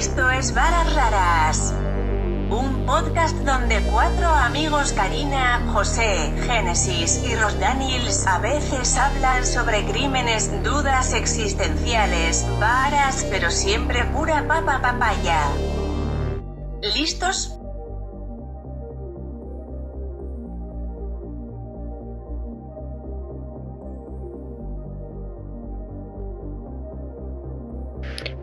[0.00, 1.74] Esto es Varas Raras.
[2.48, 9.84] Un podcast donde cuatro amigos Karina, José, Génesis y Ross Daniels a veces hablan sobre
[9.84, 15.42] crímenes, dudas existenciales, varas, pero siempre pura papa papaya.
[16.80, 17.58] ¿Listos?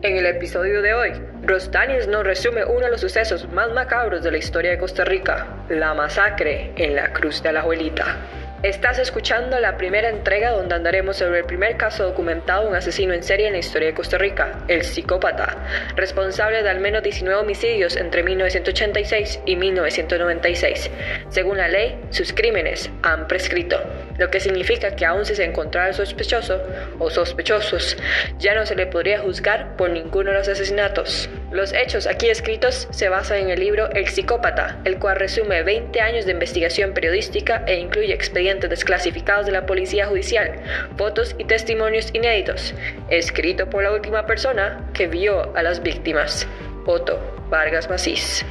[0.02, 4.30] En el episodio de hoy, Rostanis nos resume uno de los sucesos más macabros de
[4.30, 8.16] la historia de Costa Rica, la masacre en la Cruz de la Abuelita.
[8.64, 13.14] Estás escuchando la primera entrega donde andaremos sobre el primer caso documentado de un asesino
[13.14, 15.56] en serie en la historia de Costa Rica, el psicópata,
[15.94, 20.90] responsable de al menos 19 homicidios entre 1986 y 1996.
[21.28, 23.80] Según la ley, sus crímenes han prescrito,
[24.18, 26.60] lo que significa que aun si se encontrara sospechoso
[26.98, 27.96] o sospechosos,
[28.40, 31.30] ya no se le podría juzgar por ninguno de los asesinatos.
[31.52, 36.00] Los hechos aquí escritos se basan en el libro El psicópata, el cual resume 20
[36.00, 40.62] años de investigación periodística e incluye expedientes desclasificados de la policía judicial,
[40.96, 42.72] fotos y testimonios inéditos,
[43.10, 46.46] escrito por la última persona que vio a las víctimas,
[46.86, 48.42] Otto Vargas Macís.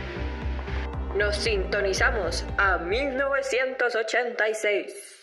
[1.15, 5.17] Nos sintonizamos a 1986.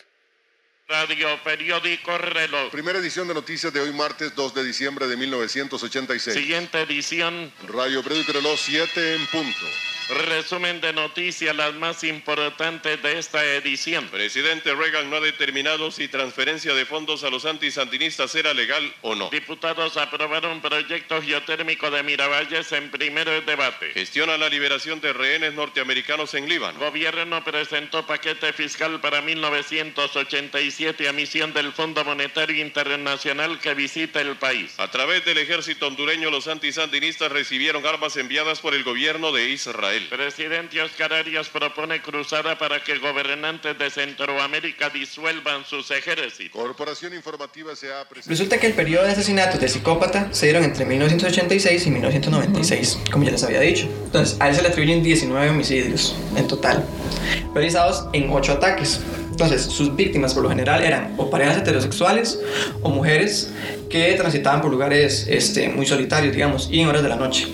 [0.87, 2.71] Radio Periódico Reloj.
[2.71, 6.35] Primera edición de noticias de hoy martes 2 de diciembre de 1986.
[6.35, 7.51] Siguiente edición.
[7.67, 9.65] Radio Periódico Reloj 7 en punto.
[10.07, 14.07] Resumen de noticias las más importantes de esta edición.
[14.09, 19.15] Presidente Reagan no ha determinado si transferencia de fondos a los antisandinistas era legal o
[19.15, 19.31] no.
[19.31, 23.93] Diputados aprobaron proyecto geotérmico de Miravalles en primer debate.
[23.93, 26.77] Gestiona la liberación de rehenes norteamericanos en Líbano.
[26.77, 34.35] Gobierno presentó paquete fiscal para 1987 a misión del Fondo Monetario Internacional que visita el
[34.35, 34.75] país.
[34.77, 39.94] A través del ejército hondureño, los antisandinistas recibieron armas enviadas por el gobierno de Israel.
[40.03, 46.61] Presidente Oscar Arias propone cruzada para que gobernantes de Centroamérica disuelvan sus ejércitos.
[46.61, 48.29] Corporación Informativa se ha presentado.
[48.29, 53.23] Resulta que el periodo de asesinatos de psicópata se dieron entre 1986 y 1996, como
[53.23, 53.87] ya les había dicho.
[54.05, 56.85] Entonces, a él se le atribuyen 19 homicidios en total,
[57.53, 59.01] realizados en 8 ataques.
[59.31, 62.39] Entonces, sus víctimas por lo general eran o parejas heterosexuales
[62.81, 63.51] o mujeres
[63.89, 67.47] que transitaban por lugares este, muy solitarios, digamos, y en horas de la noche.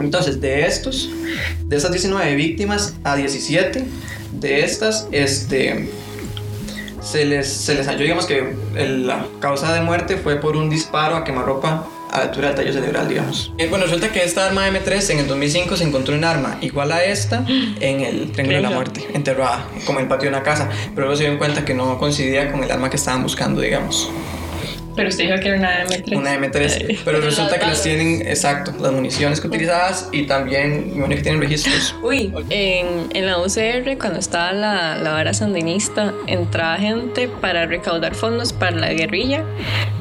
[0.00, 1.10] Entonces, de estos,
[1.66, 3.84] de estas 19 víctimas a 17,
[4.32, 5.88] de estas, este,
[7.02, 10.68] se les, se les halló, digamos que el- la causa de muerte fue por un
[10.70, 13.52] disparo a quemarropa a la altura del tallo cerebral, digamos.
[13.58, 16.90] Eh, bueno, resulta que esta arma M3 en el 2005 se encontró un arma igual
[16.92, 20.42] a esta en el Triángulo de la Muerte, enterrada, como en el patio de una
[20.42, 23.60] casa, pero luego se dieron cuenta que no coincidía con el arma que estaban buscando,
[23.60, 24.10] digamos.
[25.00, 26.14] Pero usted dijo que era una M3.
[26.18, 31.16] Una M3, pero resulta que las tienen, exacto, las municiones que utilizadas y también, imagino
[31.16, 31.94] que tienen registros.
[32.02, 38.14] Uy, en, en la UCR, cuando estaba la, la vara sandinista, entraba gente para recaudar
[38.14, 39.42] fondos para la guerrilla.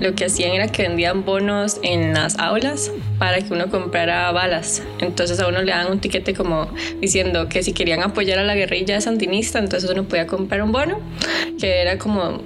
[0.01, 4.81] Lo que hacían era que vendían bonos en las aulas para que uno comprara balas.
[4.99, 8.55] Entonces a uno le daban un tiquete como diciendo que si querían apoyar a la
[8.55, 10.99] guerrilla sandinista, entonces uno podía comprar un bono,
[11.59, 12.41] que era como,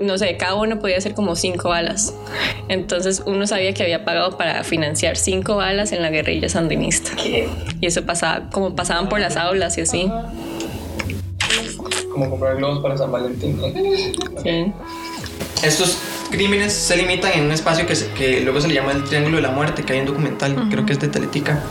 [0.00, 1.97] no sé, cada bono podía ser como cinco balas.
[2.68, 7.10] Entonces uno sabía que había pagado para financiar cinco balas en la guerrilla sandinista.
[7.80, 10.10] Y eso pasaba, como pasaban por las aulas y así.
[12.12, 13.60] Como comprar globos para San Valentín.
[14.42, 14.72] Sí.
[15.62, 15.98] Estos
[16.30, 19.36] crímenes se limitan en un espacio que, se- que luego se le llama el Triángulo
[19.36, 21.62] de la Muerte, que hay un documental, creo que es de Teletica,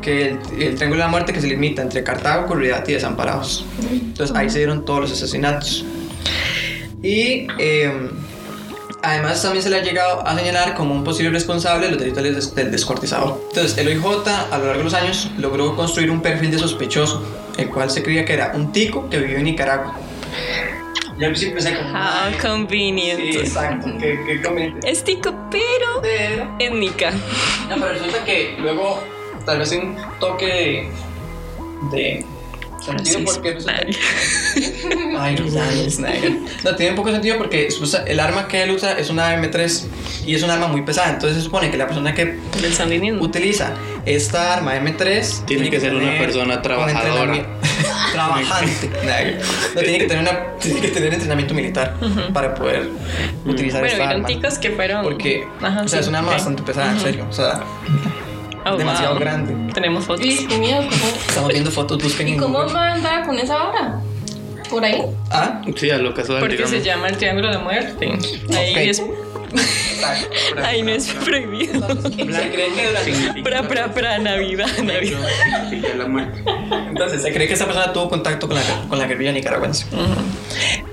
[0.00, 3.64] que el, el Triángulo de la Muerte que se limita entre Cartago, Curridad y Desamparados.
[3.90, 5.84] Entonces ahí se dieron todos los asesinatos.
[7.02, 7.92] Y eh,
[9.02, 12.22] además también se le ha llegado a señalar como un posible responsable de los delitos
[12.22, 13.40] del, del descuartizador.
[13.48, 17.22] Entonces el OIJ a lo largo de los años logró construir un perfil de sospechoso,
[17.56, 19.94] el cual se creía que era un tico que vivió en Nicaragua.
[21.18, 21.88] Yo al principio pensé como...
[21.90, 21.96] How
[22.26, 23.18] "Ay, convenient.
[23.20, 24.90] Sí, exacto, qué, qué conveniente.
[24.90, 27.10] Es tico, pero Pero, étnica.
[27.70, 29.02] no, pero resulta que luego,
[29.46, 30.90] tal vez un toque de,
[31.96, 32.26] de
[32.86, 33.56] sentido, porque
[35.18, 35.36] Ay,
[36.64, 37.68] no, tiene un poco sentido porque
[38.06, 39.84] el arma que él usa es una M3
[40.26, 41.10] y es un arma muy pesada.
[41.10, 42.38] Entonces se supone que la persona que
[43.20, 43.72] utiliza
[44.04, 47.46] esta arma M3 Tiene que ser una persona trabajadora.
[48.12, 48.88] Trabajante.
[49.74, 51.94] no tiene que tener una tiene que tener entrenamiento militar
[52.32, 52.88] para poder
[53.44, 54.26] utilizar Bueno, esta vieron arma.
[54.26, 55.02] ticos que fueron.
[55.02, 57.26] Porque Ajá, o sea, sí, es un arma bastante pesada, en serio.
[57.28, 57.60] O sea,
[58.72, 59.20] Oh, demasiado wow.
[59.20, 59.72] grande.
[59.72, 60.26] Tenemos fotos.
[60.26, 60.82] Y qué miedo.
[61.28, 62.74] Estamos viendo fotos, busquen ¿Y en cómo Google.
[62.74, 64.00] va a andar con esa hora?
[64.68, 65.02] ¿Por ahí?
[65.30, 66.76] Ah, Sí, a lo casual, Porque digamos.
[66.76, 68.18] se llama el triángulo de muerte.
[68.56, 69.02] Ahí es.
[70.62, 71.86] Ay, no es prohibido.
[73.44, 75.20] Pra, pra, pra, Navidad, Navidad.
[76.88, 79.86] Entonces, se cree que esta persona tuvo contacto con la, con la guerrilla nicaragüense.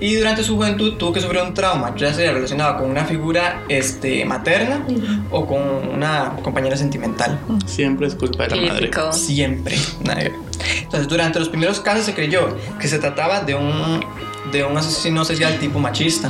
[0.03, 3.63] Y durante su juventud tuvo que sufrir un trauma, ya sea relacionado con una figura
[3.69, 4.85] este, materna
[5.31, 5.61] o con
[5.93, 7.39] una compañera sentimental.
[7.65, 8.91] Siempre es culpa de la madre.
[9.13, 9.77] Siempre.
[10.03, 10.33] Nadie.
[10.81, 12.49] Entonces, durante los primeros casos se creyó
[12.81, 14.03] que se trataba de un,
[14.51, 16.29] de un asesino serial tipo machista,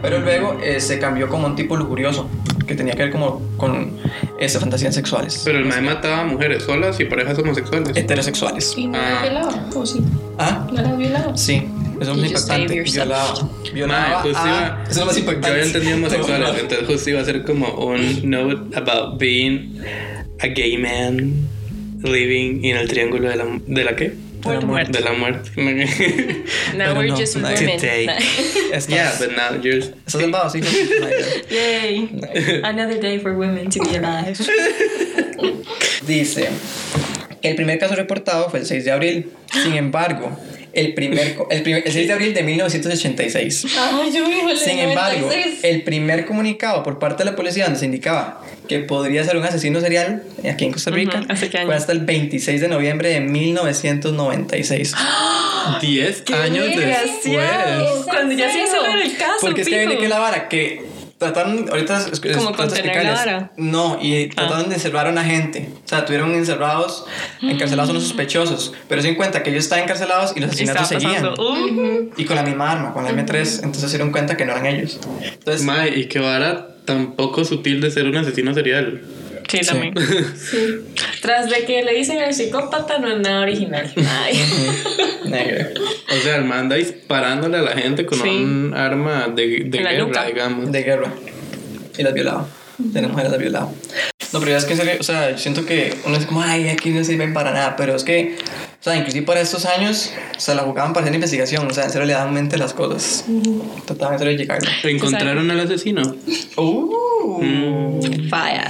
[0.00, 2.28] pero luego eh, se cambió como un tipo lujurioso,
[2.68, 3.98] que tenía que ver como con
[4.38, 5.42] esas fantasías sexuales.
[5.44, 7.96] Pero el mae mataba a mujeres solas y parejas homosexuales.
[7.96, 8.74] Heterosexuales.
[8.76, 9.22] ¿Y no Ah.
[9.22, 9.50] violado?
[9.74, 10.04] ¿O sí?
[10.38, 10.68] ¿Ah?
[10.72, 11.36] ¿No era violado?
[11.36, 11.66] Sí,
[12.00, 12.72] eso es muy impactante.
[12.72, 12.76] a-
[13.74, 15.48] iba- eso es lo más impactante.
[15.48, 19.80] Yo había entendido homosexuales, entonces justo iba a ser como un note about being
[20.40, 21.34] a gay man
[22.02, 24.12] living en el triángulo de la, de la qué?
[24.44, 24.92] De la muerte.
[24.92, 25.50] De la muerte.
[26.76, 27.76] Now we're no, just no, women.
[27.76, 28.06] today.
[28.72, 29.78] Estás, yeah, but now you're.
[30.06, 30.48] ¿Estás salvado?
[30.48, 30.60] Sí.
[31.50, 32.08] Yay.
[32.62, 34.36] Another day for women to be alive.
[36.06, 36.48] Dice,
[37.42, 39.30] el primer caso reportado fue el 6 de abril.
[39.64, 40.36] Sin embargo,
[40.78, 43.66] el, primer, el, primer- el 6 de abril de 1986.
[43.78, 45.28] Ay, yo el Sin embargo,
[45.62, 49.44] el primer comunicado por parte de la policía donde se indicaba que podría ser un
[49.44, 51.66] asesino serial aquí en Costa Rica Ujú, ¿hace qué año?
[51.68, 54.94] fue hasta el 26 de noviembre de 1996.
[55.80, 57.84] 10 años Desgraciado.
[57.94, 58.04] después.
[58.14, 59.32] Cuando ya se hizo el caso.
[59.40, 59.86] Porque es que fijo.
[59.88, 60.82] viene que la vara que
[61.18, 63.50] trataron ahorita es- es- Como contener la vara.
[63.56, 65.70] No, y trataron de encerrar a una gente.
[65.84, 67.04] O sea, tuvieron encerrados,
[67.42, 68.72] encarcelados a los sospechosos.
[68.88, 71.26] Pero se en cuenta que ellos estaban encarcelados y los asesinatos seguían.
[71.26, 73.56] Uh, Y con la misma arma, con la M3.
[73.64, 74.98] Entonces se dieron cuenta que no eran ellos.
[75.22, 79.02] Entonces, Mae, y qué vara tan poco sutil de ser un asesino serial.
[79.48, 79.66] Sí, Sí.
[79.66, 79.94] también.
[81.22, 83.90] Tras de que le dicen al psicópata, no es nada original.
[83.96, 84.38] Ay.
[85.24, 85.68] negro.
[86.10, 88.28] O sea, el man anda disparándole a la gente con Sí.
[88.28, 90.24] un arma de, de En la guerra, nuca.
[90.26, 90.70] digamos.
[90.72, 91.12] De guerra.
[91.96, 92.46] Y las violaba.
[92.78, 93.70] De las mujeres las violaba.
[94.32, 96.42] No, pero ya es que en serio, o sea, yo siento que uno es como,
[96.42, 97.74] ay, aquí no sirven para nada.
[97.76, 98.36] Pero es que,
[98.78, 101.66] o sea, inclusive para estos años, o sea, la jugaban para hacer investigación.
[101.66, 103.24] O sea, en serio le daban mente las cosas.
[103.86, 104.58] Trataban de llegar.
[104.84, 106.02] ¿Encontraron al asesino?
[106.56, 108.00] Uh.
[108.30, 108.68] Fire.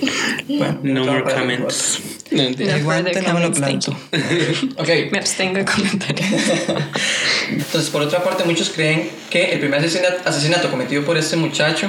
[0.48, 2.00] Bueno, No more comments.
[2.30, 3.92] No guante no me lo planto.
[4.76, 4.88] ok.
[5.10, 6.28] Me abstengo de comentarios.
[7.50, 11.88] Entonces, por otra parte, muchos creen que el primer asesinato, asesinato cometido por este muchacho,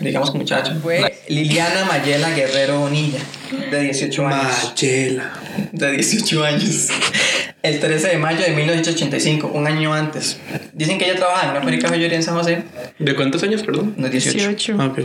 [0.00, 3.18] digamos que muchacho, fue Liliana Mayela Guerrero Bonilla,
[3.50, 4.72] de 18 años.
[4.74, 5.32] Mayela.
[5.72, 6.88] De 18 años.
[7.62, 10.38] El 13 de mayo de 1985, un año antes.
[10.72, 12.62] Dicen que ella trabajaba en una fábrica de joyería en San José,
[12.98, 13.94] ¿De cuántos años, perdón?
[13.98, 14.38] no 18.
[14.48, 14.76] 18.
[14.78, 15.00] Ah, ok.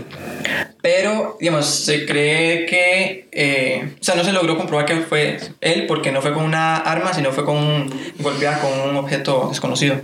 [0.82, 5.86] Pero, digamos, se cree que, eh, o sea, no se logró comprobar que fue él
[5.86, 10.00] porque no fue con una arma, sino fue con un, golpeada con un objeto desconocido.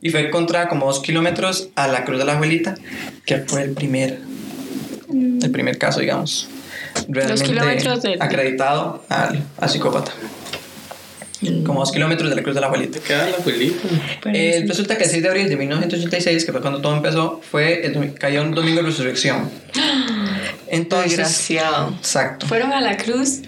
[0.00, 2.74] Y fue encontrada como dos kilómetros a la Cruz de la Abuelita,
[3.24, 4.18] que fue el primer,
[5.12, 6.48] el primer caso, digamos,
[7.08, 10.12] realmente kilómetros de- acreditado al, al psicópata.
[11.66, 13.00] Como dos kilómetros de la Cruz de la Abuelita.
[13.00, 13.76] Queda la abuelita.
[14.32, 17.84] Eh, resulta que el 6 de abril de 1986, que fue cuando todo empezó, fue
[17.84, 19.50] el, cayó un domingo de resurrección.
[20.68, 21.94] Entonces, Desgraciado.
[21.98, 22.46] exacto.
[22.46, 23.42] Fueron a la cruz.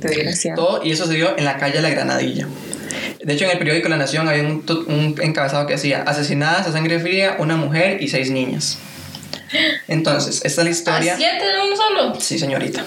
[0.00, 0.62] Desgraciado.
[0.62, 2.46] Todo, y eso se dio en la calle La Granadilla.
[3.24, 6.72] De hecho, en el periódico La Nación hay un, un encabezado que decía: Asesinadas a
[6.72, 8.78] sangre fría, una mujer y seis niñas.
[9.88, 11.16] Entonces, esta es la ¿A historia.
[11.16, 12.20] siete de uno solo?
[12.20, 12.84] Sí, señorita.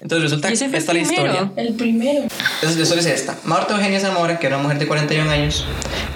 [0.00, 1.52] Entonces resulta ¿Y que esta es la historia.
[1.56, 2.22] El primero.
[2.22, 3.36] Entonces la historia es esta.
[3.44, 5.66] Marta Eugenia Zamora, que era una mujer de 41 años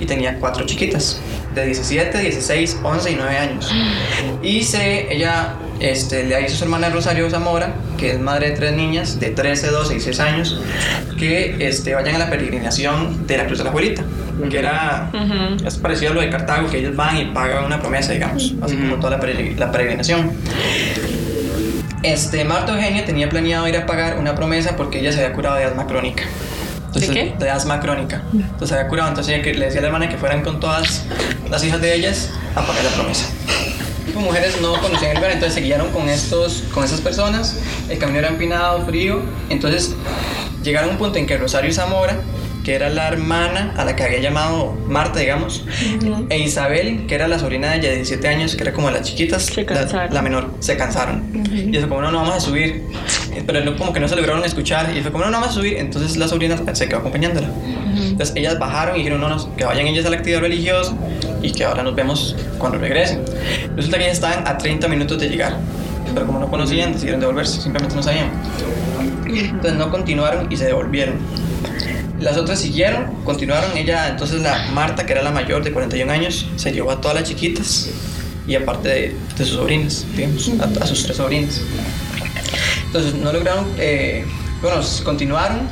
[0.00, 1.18] y tenía cuatro chiquitas,
[1.54, 3.70] de 17, 16, 11 y 9 años.
[4.42, 8.56] Y se, ella este, le hizo a su hermana Rosario Zamora, que es madre de
[8.56, 10.60] tres niñas, de 13, 12 y 6 años,
[11.18, 14.02] que este, vayan a la peregrinación de la Cruz de la Abuelita,
[14.50, 15.10] que era,
[15.66, 18.76] es parecido a lo de Cartago, que ellos van y pagan una promesa, digamos, así
[18.76, 20.32] como toda la, peregr- la peregrinación.
[22.02, 25.56] Este, Marta Eugenia tenía planeado ir a pagar una promesa porque ella se había curado
[25.56, 26.24] de asma crónica.
[26.86, 27.34] Entonces, qué?
[27.38, 28.22] De asma crónica.
[28.32, 29.08] Entonces había curado.
[29.08, 31.04] Entonces le decía a la hermana que fueran con todas
[31.50, 33.26] las hijas de ellas a pagar la promesa.
[34.14, 37.58] Las mujeres no conocían el lugar, entonces se guiaron con, estos, con esas personas.
[37.88, 39.20] El camino era empinado, frío.
[39.50, 39.94] Entonces
[40.62, 42.20] llegaron a un punto en que Rosario Zamora,
[42.64, 45.64] que era la hermana a la que había llamado Marta, digamos,
[46.30, 48.94] e Isabel, que era la sobrina de ella de 17 años, que era como de
[48.94, 51.24] las chiquitas, la, la menor, se cansaron.
[51.52, 52.84] Y eso como, no, no vamos a subir.
[53.46, 54.96] Pero como que no se lograron escuchar.
[54.96, 55.76] Y fue como, no, no vamos a subir.
[55.76, 57.48] Entonces la sobrina se quedó acompañándola.
[57.96, 60.94] Entonces ellas bajaron y dijeron, no, no, que vayan ellas a la actividad religiosa
[61.42, 63.20] y que ahora nos vemos cuando regresen.
[63.76, 65.56] Resulta que ellas estaban a 30 minutos de llegar.
[66.12, 68.30] Pero como no conocían, decidieron devolverse, simplemente no sabían.
[69.26, 71.16] Entonces no continuaron y se devolvieron.
[72.20, 73.76] Las otras siguieron, continuaron.
[73.76, 77.16] Ella, entonces la Marta, que era la mayor de 41 años, se llevó a todas
[77.16, 77.90] las chiquitas
[78.46, 80.50] y aparte de, sus sobrinas, digamos,
[80.80, 81.60] a, sus tres sobrinas.
[82.86, 84.24] Entonces no lograron, eh,
[84.62, 85.68] bueno, continuaron,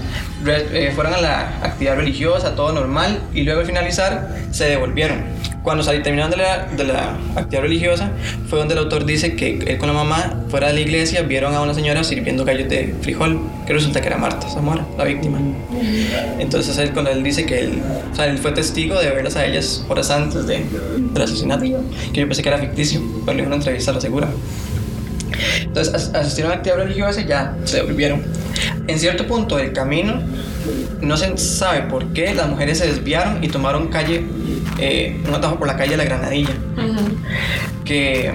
[0.47, 5.23] eh, fueron a la actividad religiosa, todo normal, y luego al finalizar se devolvieron.
[5.63, 8.11] Cuando salí, terminaron de la, de la actividad religiosa,
[8.49, 11.55] fue donde el autor dice que él con la mamá, fuera de la iglesia, vieron
[11.55, 15.39] a una señora sirviendo gallos de frijol, que resulta que era Marta Zamora, la víctima.
[16.41, 19.47] Entonces él, cuando él dice que él, o sea, él fue testigo de verlas a
[19.47, 20.65] ellas horas antes de,
[21.13, 21.65] del asesinato,
[22.13, 24.29] que yo pensé que era ficticio, pero en una entrevista lo asegura.
[25.63, 28.23] Entonces as- asistieron a la actividad religiosa y ya se devolvieron.
[28.87, 30.21] En cierto punto del camino,
[31.01, 34.25] no se sabe por qué las mujeres se desviaron y tomaron calle,
[34.79, 36.51] eh, un atajo por la calle de la Granadilla,
[37.85, 38.33] que,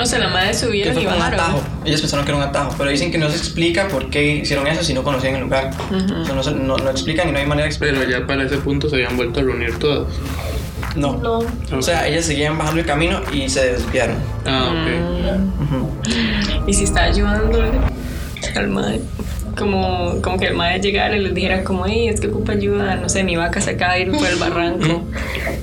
[0.00, 1.40] O sea, la madre que subieron fue y un bajaron.
[1.40, 1.62] atajo.
[1.84, 4.66] Ellas pensaron que era un atajo, pero dicen que no se explica por qué hicieron
[4.66, 5.70] eso si no conocían el lugar.
[5.90, 7.96] O sea, no, no, no explican y no hay manera de explicar.
[7.98, 10.06] Pero ya para ese punto se habían vuelto a reunir todas.
[10.96, 11.16] No.
[11.18, 11.40] No.
[11.76, 14.16] O sea, ellas seguían bajando el camino y se desviaron.
[14.46, 15.62] Ah, ok.
[15.62, 16.68] Ujú.
[16.68, 17.70] Y si está ayudándole
[18.54, 19.00] al madre.
[19.56, 22.96] Como, como que el madre llegara y les dijera como, hey, es que ocupa ayuda,
[22.96, 25.04] no sé, mi vaca se acaba de ir por el barranco.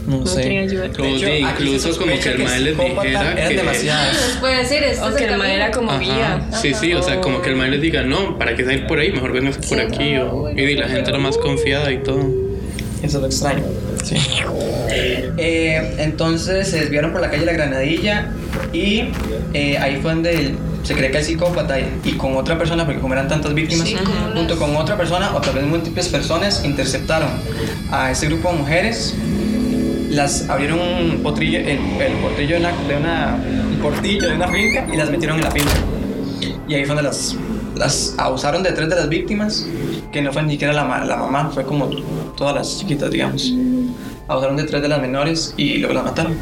[0.06, 0.60] No No sé.
[0.60, 0.90] ayuda.
[0.96, 3.56] Como hecho, incluso como que el mae les dijera que...
[3.56, 4.38] demasiadas.
[4.40, 6.48] Puede decir, este O es que el madre era como guía.
[6.62, 9.00] Sí, sí, o sea, como que el mae les diga, no, ¿para qué salir por
[9.00, 9.12] ahí?
[9.12, 10.18] Mejor vengas por aquí.
[10.18, 12.20] O, y la gente era más confiada y todo.
[13.02, 13.64] Eso es lo extraño.
[14.04, 14.16] Sí.
[15.38, 18.32] Eh, entonces se desviaron por la calle La Granadilla
[18.74, 19.06] y
[19.54, 23.00] eh, ahí fue donde el- se cree que el psicópata y, con otra persona, porque
[23.00, 23.98] como eran tantas víctimas, Sí,
[24.34, 27.30] junto con otra persona o tal vez múltiples personas interceptaron
[27.92, 29.16] a ese grupo de mujeres,
[30.10, 33.38] las abrieron un potrillo, el, el potrillo de una, de una
[33.72, 35.72] un portillo de una finca y las metieron en la finca.
[36.68, 37.36] Y ahí fue donde las,
[37.76, 39.66] las abusaron de tres de las víctimas,
[40.12, 41.90] que no fue ni siquiera la, la mamá, fue como
[42.36, 43.54] todas las chiquitas, digamos.
[44.28, 46.38] Abusaron de tres de las menores y luego las mataron.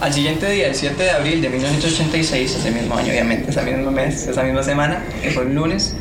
[0.00, 3.90] Al siguiente día, el 7 de abril de 1986, ese mismo año, obviamente, ese mismo
[3.90, 5.94] mes, esa misma semana, que fue el lunes,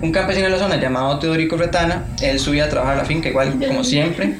[0.00, 3.28] un campesino de la zona llamado Teodorico Retana, él subía a trabajar a la finca,
[3.28, 4.34] igual como siempre.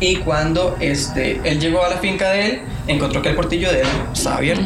[0.00, 3.80] Y cuando este, él llegó a la finca de él, encontró que el portillo de
[3.80, 4.64] él estaba abierto.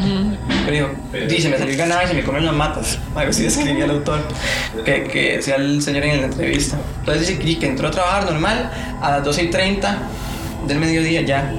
[0.65, 2.99] Pero dijo, dice, me salió el ganado y se me comen las matas.
[3.15, 4.19] Algo así describía el autor,
[4.83, 6.77] que, que decía el señor en la entrevista.
[6.99, 8.69] Entonces dice que entró a trabajar normal
[9.01, 9.97] a las 12 y 30
[10.67, 11.53] del mediodía ya.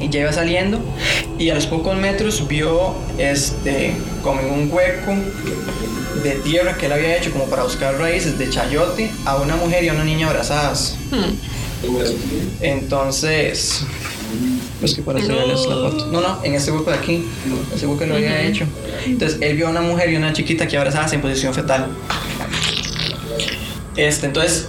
[0.00, 0.80] Y ya iba saliendo
[1.38, 5.14] y a los pocos metros vio este, como en un hueco
[6.22, 9.84] de tierra que él había hecho como para buscar raíces de chayote a una mujer
[9.84, 10.96] y a una niña abrazadas.
[12.60, 13.82] Entonces,
[14.80, 16.06] pues que para enseñarles la foto.
[16.06, 17.24] No, no, en este hueco de aquí,
[17.74, 18.66] ese hueco lo había hecho.
[19.06, 21.88] Entonces él vio a una mujer y una chiquita que abrazadas en posición fetal.
[23.96, 24.68] Este, entonces,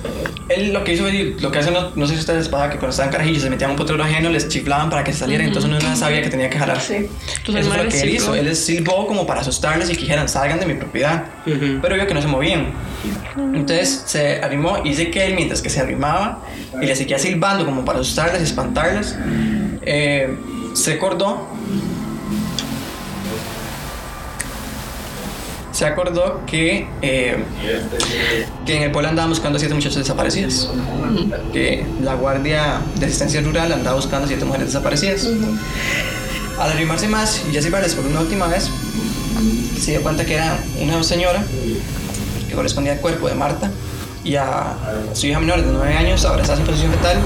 [0.54, 2.70] él lo que hizo, fue- lo que hacen, no, no sé si ustedes les pasa
[2.70, 5.48] que cuando estaban carajillos se metían un potrero ajeno, les chiflaban para que se salieran,
[5.48, 6.80] entonces uno no sabía que tenía que jalar.
[6.80, 6.96] Sí.
[6.96, 8.16] El Eso fue mae lo que él silbó.
[8.16, 8.36] hizo.
[8.36, 11.24] Él les silbó como para asustarles y que dijeran, salgan de mi propiedad.
[11.46, 12.68] Pero vio que no se movían.
[13.54, 16.44] Entonces se arrimó y dice que él, mientras que se arrimaba
[16.82, 19.16] y le seguía silbando como para asustarles y espantarles,
[19.84, 20.36] eh,
[20.74, 21.48] se acordó.
[25.82, 27.38] Se acordó que, eh,
[28.68, 30.70] que en el pueblo andaban buscando a siete muchachas desaparecidas.
[31.52, 35.28] Que la Guardia de Asistencia Rural andaba buscando a siete mujeres desaparecidas.
[36.60, 38.70] Al arrimarse más y ya silbarles por una última vez,
[39.80, 41.44] se dio cuenta que era una señora
[42.48, 43.72] que correspondía al cuerpo de Marta
[44.24, 44.76] y a
[45.14, 47.18] su hija menor de 9 años abrazadas en posición fetal,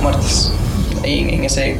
[0.00, 0.50] muertas.
[1.04, 1.78] Ahí en, ese,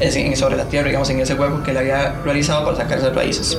[0.00, 3.14] en- sobre la tierra, digamos, en ese hueco que le había realizado para sacar esas
[3.14, 3.56] raíces.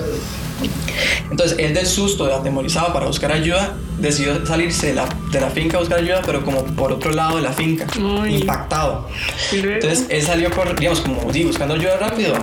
[1.29, 5.77] Entonces, él del susto, atemorizado para buscar ayuda, decidió salirse de la, de la finca
[5.77, 8.35] a buscar ayuda, pero como por otro lado de la finca, Uy.
[8.35, 9.07] impactado.
[9.51, 12.33] Entonces, él salió, por, digamos, como sí, buscando ayuda rápido.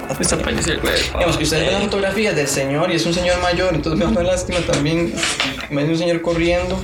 [0.81, 1.19] cuerpo.
[1.19, 4.05] Digamos que ustedes ven las fotografías del señor y es un señor mayor, entonces me
[4.05, 5.15] da una lástima también.
[5.71, 6.81] Me un señor corriendo.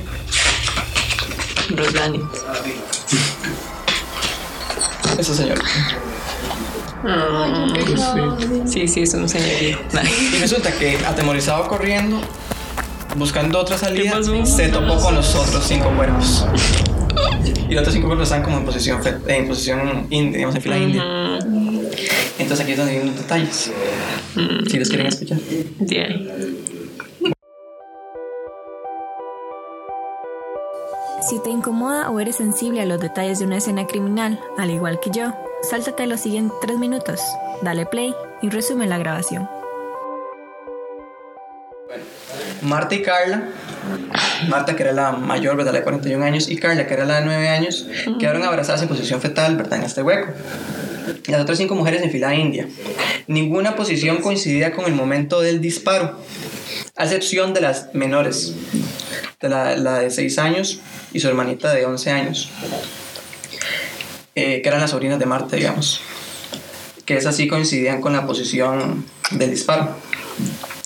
[1.75, 2.21] Roslani.
[5.17, 5.57] Ese señor.
[8.65, 9.79] Sí, sí, es un señorito.
[10.33, 12.19] Y resulta que atemorizado corriendo,
[13.15, 16.45] buscando otra salida, se topó con los otros cinco cuerpos.
[17.69, 20.77] Y los otros cinco cuerpos están como en posición, en posición india, digamos, en fila
[20.77, 21.03] india.
[22.39, 23.71] Entonces aquí es donde vienen los detalles.
[24.69, 25.39] Si los quieren escuchar.
[25.89, 26.53] Ahí.
[31.27, 34.99] Si te incomoda o eres sensible a los detalles de una escena criminal, al igual
[35.01, 37.19] que yo, sáltate los siguientes tres minutos,
[37.61, 39.49] dale play y resume la grabación.
[42.61, 43.49] Marta y Carla,
[44.49, 45.73] Marta que era la mayor, ¿verdad?
[45.73, 47.87] La de 41 años, y Carla que era la de 9 años,
[48.19, 49.79] quedaron abrazadas en posición fetal, ¿verdad?
[49.79, 50.31] En este hueco.
[51.27, 52.67] Las otras cinco mujeres en fila india.
[53.27, 56.19] Ninguna posición coincidía con el momento del disparo,
[56.95, 58.53] a excepción de las menores,
[59.39, 60.81] de la, la de 6 años
[61.13, 62.49] y su hermanita de 11 años,
[64.39, 65.99] eh, que eran las sobrinas de Marta, digamos.
[67.05, 69.95] Que esas sí coincidían con la posición del disparo,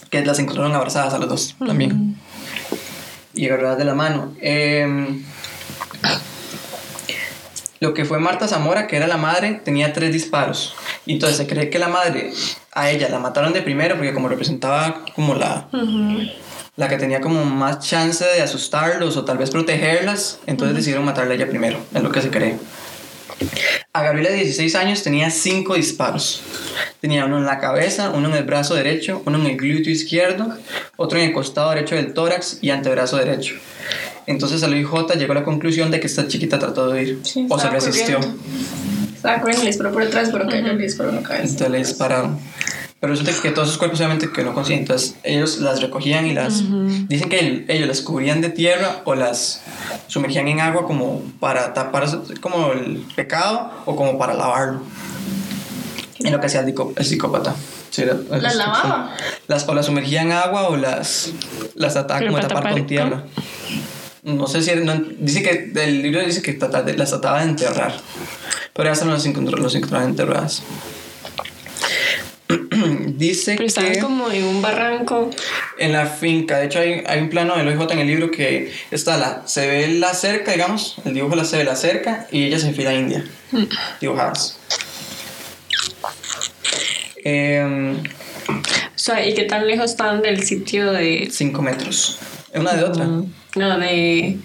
[0.10, 2.16] que las encontraron abrazadas a las dos también.
[3.34, 4.34] Y agarradas de la mano.
[4.40, 5.26] Em,
[7.82, 10.74] lo que fue Marta Zamora, que era la madre, tenía tres disparos.
[11.06, 12.32] Entonces se cree que la madre,
[12.72, 15.68] a ella la mataron de primero porque como representaba como la,
[16.78, 21.34] la que tenía como más chance de asustarlos o tal vez protegerlas, entonces decidieron matarla
[21.34, 22.56] a ella primero, es lo que se cree.
[23.94, 26.42] A Gabriela de 16 años tenía cinco disparos.
[27.02, 30.54] Tenía uno en la cabeza, uno en el brazo derecho, uno en el glúteo izquierdo,
[30.98, 33.56] otro en el costado derecho del tórax y antebrazo derecho.
[34.28, 37.46] Entonces el IJ llegó a la conclusión de que esta chiquita trató de huir Sí,
[37.50, 38.16] o se resistió.
[38.20, 38.42] corriendo.
[39.16, 41.44] Estaba corriendo y le disparó por detrás, pero cayó y le disparó en la cabeza.
[41.44, 42.40] Entonces le dispararon.
[43.02, 44.90] Pero resulta que todos esos cuerpos obviamente que no conscientes.
[44.92, 46.62] Entonces ellos las recogían y las...
[47.10, 49.62] Dicen que el- ellos las cubrían de tierra o las
[50.08, 52.08] sumergían en agua como para tapar
[52.42, 54.82] como el pecado o como para lavarlo.
[56.20, 57.56] En lo que hacía el, el psicópata.
[57.90, 59.16] Sí, era- ¿Las lavaba?
[59.48, 61.32] Las, o las sumergía en agua o las,
[61.74, 63.24] las Pero como de para tapar con tapar, tierra.
[64.22, 64.76] No sé si...
[64.76, 65.72] no- dice que...
[65.84, 66.54] El libro dice que
[66.96, 67.96] las trataba de enterrar.
[68.74, 69.26] Pero ya no las
[69.76, 70.62] encontraban enterradas.
[73.18, 75.30] dice Pero estaban que como en un barranco.
[75.78, 78.72] en la finca, de hecho hay, hay un plano del OIJ en el libro que
[78.92, 82.46] está la, se ve la cerca, digamos, el dibujo la se ve la cerca y
[82.46, 83.26] ellas en fila india,
[84.00, 84.58] dibujadas.
[87.24, 88.02] Em,
[89.26, 91.30] ¿y qué tan lejos estaban del sitio de.
[91.32, 92.20] cinco metros.
[92.54, 93.06] Una de otra.
[93.56, 94.38] No, de.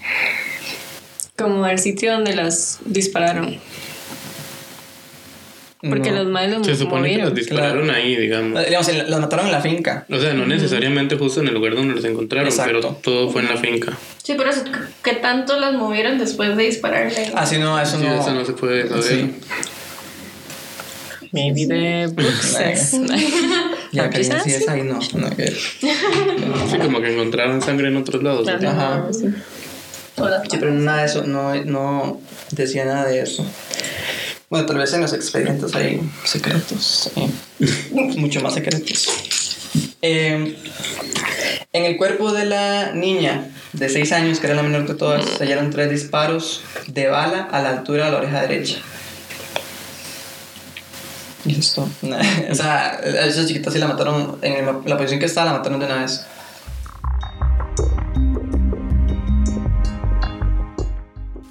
[1.37, 3.59] Como del sitio donde las dispararon.
[5.79, 6.23] Porque No.
[6.23, 8.59] los malos Se supone que las dispararon ahí, digamos.
[8.61, 10.05] Eh, Digamos, las mataron en la finca.
[10.09, 12.73] O sea, no necesariamente justo en el lugar donde los encontraron, Exacto.
[12.81, 13.95] pero todo fue en la finca.
[14.23, 14.63] Sí, pero eso,
[15.03, 17.31] ¿qué tanto las movieron después de dispararle?
[17.35, 18.19] Ah, sí, no, eso Sí, no.
[18.19, 19.03] eso no se puede saber.
[19.03, 19.35] Sí.
[21.31, 22.99] Maybe the bruxes.
[23.93, 24.99] Ya, que sí es ahí, no.
[25.13, 28.47] no que- Sí, como que encontraron sangre en otros lados.
[28.47, 29.07] Ajá.
[29.13, 32.19] Sí, pero nada de eso, no, no
[32.51, 33.45] decía nada de eso.
[34.49, 37.11] Bueno, tal vez en los expedientes hay secretos,
[37.91, 39.09] mucho más secretos.
[40.01, 40.57] Eh,
[41.73, 45.25] en el cuerpo de la niña de 6 años, que era la menor de todas,
[45.25, 48.77] se hallaron tres disparos de bala a la altura de la oreja derecha.
[51.43, 51.89] Y esto,
[52.49, 55.79] o sea, a esa chiquita sí la mataron, en la posición que estaba la mataron
[55.79, 56.25] de una vez.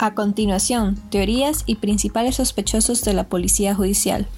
[0.07, 4.29] A continuación, teorías y principales sospechosos de la policía judicial.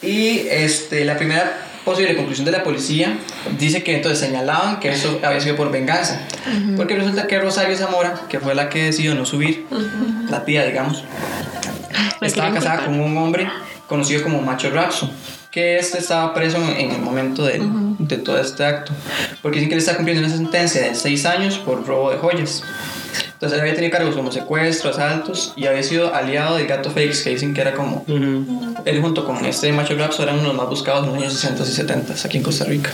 [0.00, 1.52] Y este, la primera
[1.84, 3.18] posible conclusión de la policía
[3.58, 6.20] dice que entonces señalaban que eso había sido por venganza.
[6.76, 9.66] Porque resulta que Rosario Zamora, que fue la que decidió no subir,
[10.30, 11.02] la tía, digamos,
[12.20, 13.50] La estaba casada con un hombre
[13.88, 15.10] conocido como Macho Rapso,
[15.50, 18.92] que este estaba preso en, el momento del- de todo este acto.
[19.42, 22.62] Porque dicen que él está cumpliendo una sentencia de 6 años por robo de joyas.
[23.38, 27.22] Entonces él había tenido cargos como secuestro, asaltos y había sido aliado del gato Fakes,
[27.22, 28.04] que dicen que era como
[28.84, 31.34] él junto con este Macho Rapso eran uno de los más buscados en los años
[31.34, 32.90] 60 y 70 aquí en Costa Rica.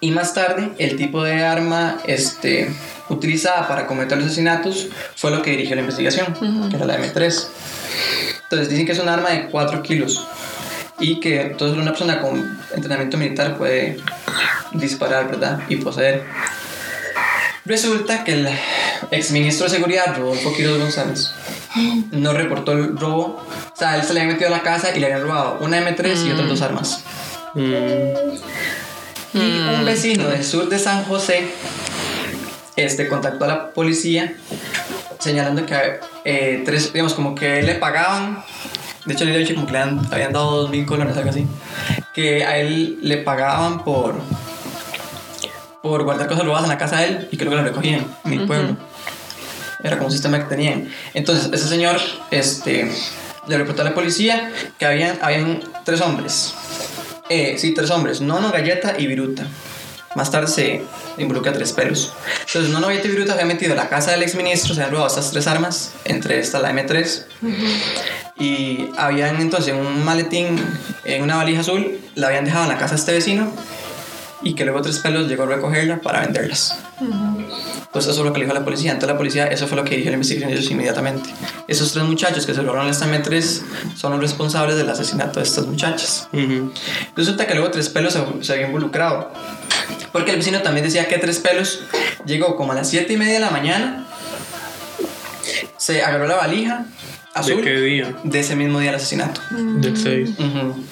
[0.00, 2.68] Y más tarde, el tipo de arma este,
[3.10, 6.34] utilizada para cometer los asesinatos fue lo que dirigió la investigación,
[6.68, 7.46] que era la M3.
[8.42, 10.26] Entonces dicen que es un arma de 4 kilos
[10.98, 13.98] y que entonces una persona con entrenamiento militar puede
[14.72, 15.60] disparar, ¿verdad?
[15.68, 16.24] Y poseer.
[17.68, 18.48] Resulta que el
[19.10, 21.30] exministro de Seguridad, Rodolfo Quiroz González,
[22.12, 23.44] no reportó el robo.
[23.72, 25.78] O sea, él se le había metido a la casa y le habían robado una
[25.78, 27.04] M3 y otras dos armas.
[27.54, 27.68] Mm.
[29.34, 29.38] Y
[29.78, 31.46] un vecino del sur de San José
[32.76, 34.32] este, contactó a la policía
[35.18, 38.42] señalando que eh, tres, digamos, como que le pagaban.
[39.04, 41.30] De hecho, le había dicho como que le han- habían dado dos mil colones, algo
[41.30, 41.46] así.
[42.14, 44.14] Que a él le pagaban por
[45.82, 48.32] por guardar cosas robadas en la casa de él y que luego las recogían en
[48.32, 48.76] el pueblo.
[49.82, 50.90] Era como un sistema que tenían.
[51.14, 51.98] Entonces, ese señor
[52.30, 52.90] este,
[53.46, 56.54] le reportó a la policía que habían, habían tres hombres.
[57.28, 58.20] Eh, sí, tres hombres.
[58.20, 59.46] Nono, Galleta y Viruta.
[60.16, 60.82] Más tarde se
[61.18, 62.12] involucra a tres pelos.
[62.46, 65.08] Entonces, Nono, Galleta y Viruta habían metido a la casa del exministro, se habían robado
[65.08, 67.24] estas tres armas, entre esta la M3.
[68.40, 70.60] Y habían entonces en un maletín,
[71.04, 73.52] en una valija azul, la habían dejado en la casa de este vecino
[74.42, 76.78] y que luego tres pelos llegó a recogerla para venderlas.
[77.92, 78.92] Pues eso es lo que le dijo la policía.
[78.92, 81.30] Entonces la policía, eso fue lo que dijo la investigación ellos inmediatamente.
[81.66, 83.62] Esos tres muchachos que se robaron las M3
[83.96, 86.28] son los responsables del asesinato de estas muchachas.
[87.16, 89.32] Resulta que luego Tres Pelos se, se había involucrado.
[90.12, 91.82] Porque el vecino también decía que Tres Pelos
[92.24, 94.06] llegó como a las 7 y media de la mañana,
[95.76, 96.86] se agarró la valija
[97.40, 98.14] azul ¿De qué día?
[98.24, 99.40] de ese mismo día del asesinato.
[99.50, 100.30] Del 6.
[100.38, 100.84] Ujú.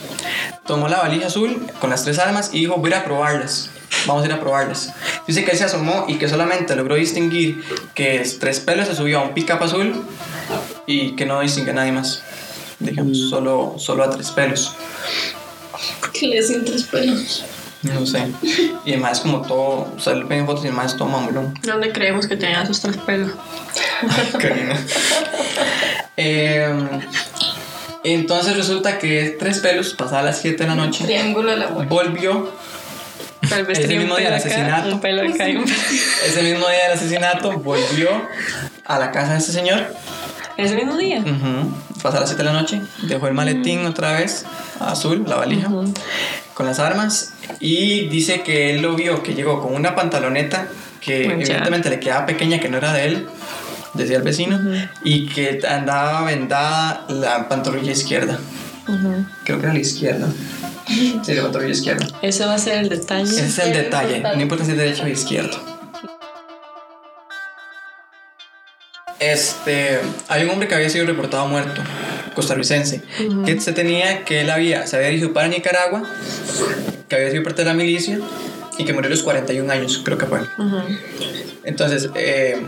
[0.67, 3.71] Tomó la valija azul con las tres armas y dijo, voy a ir a probarlas.
[4.07, 4.93] Vamos a ir a probarlas.
[5.27, 7.63] Dice que él se asomó y que solamente logró distinguir
[7.95, 10.05] que Tres Pelos se subió a un pick-up azul
[10.87, 12.23] y que no distingue a nadie más.
[12.79, 14.75] Digamos, solo, solo a Tres Pelos.
[16.13, 17.45] Que le hacen tres pelos.
[17.83, 18.27] No sé.
[18.85, 21.55] Y además como todo, o sea, le fotos y además es todo mamulón.
[21.63, 23.33] ¿Dónde creemos que tenía sus tres pelos?
[24.41, 24.79] Karina.
[26.17, 26.67] Eh,
[28.05, 31.93] entonces resulta que Tres Pelos, pasada las 7 de la noche, Triángulo de la muerte.
[31.93, 32.53] volvió
[33.49, 34.89] Tal vez Ese mismo día pelo del asesinato.
[34.95, 35.77] un pelo acá y un pelo-
[36.27, 38.09] ese mismo día del asesinato, volvió
[38.85, 39.87] a la casa de este señor.
[40.57, 41.21] Ese mismo día.
[41.21, 41.73] Ujú.
[42.03, 44.47] Pasada las 7 de la noche, dejó el maletín otra vez,
[44.81, 45.69] azul, la valija,
[46.55, 47.35] con las armas.
[47.61, 50.67] Y dice que él lo vio, que llegó con una pantaloneta
[51.01, 53.29] que evidentemente le quedaba pequeña, que no era de él,
[53.97, 54.61] decía el vecino,
[55.03, 58.39] y que andaba vendada la pantorrilla izquierda.
[59.45, 60.29] Creo que era la izquierda.
[60.87, 62.07] Sí, la pantorrilla izquierda.
[62.23, 63.25] Ese va a ser el detalle.
[63.25, 65.77] Ese es el detalle, no importa si es derecho o izquierdo.
[69.19, 71.83] Este, hay un hombre que había sido reportado muerto,
[72.35, 73.03] costarricense,
[73.47, 76.05] que se tenía que él había, se había dirigido para Nicaragua,
[77.09, 78.21] que había sido parte de la milicia
[78.79, 80.41] y que murió a los 41 años, creo que fue.
[81.65, 82.61] Entonces, eh,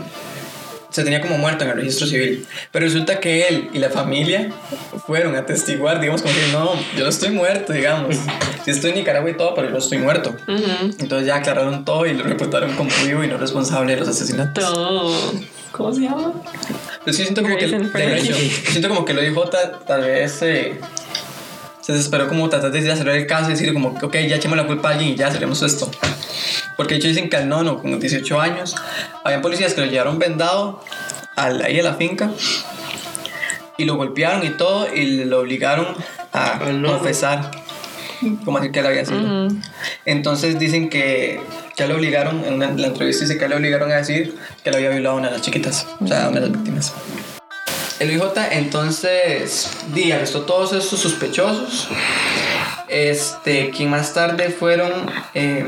[0.89, 2.45] se tenía como muerto en el registro civil.
[2.71, 4.51] Pero resulta que él y la familia
[5.05, 8.15] fueron a testiguar, digamos, como que no, yo no estoy muerto, digamos.
[8.65, 10.35] Sí estoy en Nicaragua y todo, pero yo no estoy muerto.
[10.99, 14.63] Entonces ya aclararon todo y lo reportaron como vivo y no responsable de los asesinatos.
[14.63, 15.13] Todo.
[15.71, 16.33] ¿Cómo se llama?
[17.05, 20.79] Pero sí siento como que, siento como que lo dijo tal vez eh,
[21.91, 24.67] se desesperó como tratar de acelerar el caso y decir como, ok, ya echemos la
[24.67, 25.89] culpa a alguien y ya cerremos esto.
[26.77, 28.75] Porque de hecho dicen que al nono, con 18 años,
[29.23, 30.83] habían policías que lo llevaron vendado
[31.35, 32.29] al- ahí a la finca
[33.77, 35.87] y lo golpearon y todo y lo obligaron
[36.31, 37.49] a confesar
[38.45, 39.47] como así que él había sido.
[40.05, 41.39] Entonces dicen que
[41.77, 44.69] ya lo obligaron, en, una- en la entrevista dice que le obligaron a decir que
[44.69, 46.93] lo había violado a una de las chiquitas, o sea, a una de las víctimas.
[47.99, 51.89] El IJ entonces di, arrestó todos estos sospechosos,
[52.87, 54.91] este, quien más tarde fueron
[55.33, 55.65] eh,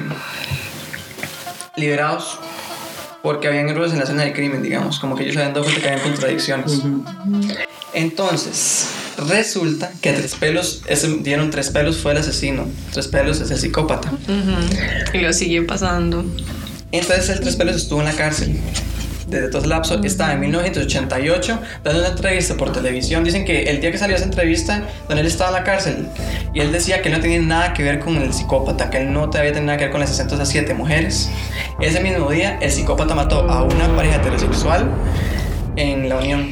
[1.76, 2.40] liberados
[3.22, 5.82] porque habían errores en la escena del crimen, digamos, como que ellos habían dado cuenta
[5.82, 6.82] que habían contradicciones.
[7.94, 13.52] Entonces, resulta que Tres Pelos, ese dieron Tres Pelos fue el asesino, Tres Pelos es
[13.52, 14.12] el psicópata.
[15.14, 16.26] Y lo sigue pasando.
[16.92, 18.60] Entonces el Tres Pelos estuvo en la cárcel.
[19.32, 23.24] Desde todo ese lapso estaba en 1988 dando una entrevista por televisión.
[23.24, 26.08] Dicen que el día que salió esa entrevista, donde él estaba en la cárcel,
[26.54, 29.14] y él decía que él no tenía nada que ver con el psicópata, que él
[29.14, 31.30] no había tenido nada que ver con las 607 mujeres.
[31.80, 34.90] Ese mismo día, el psicópata mató a una pareja heterosexual
[35.78, 36.50] en la Unión.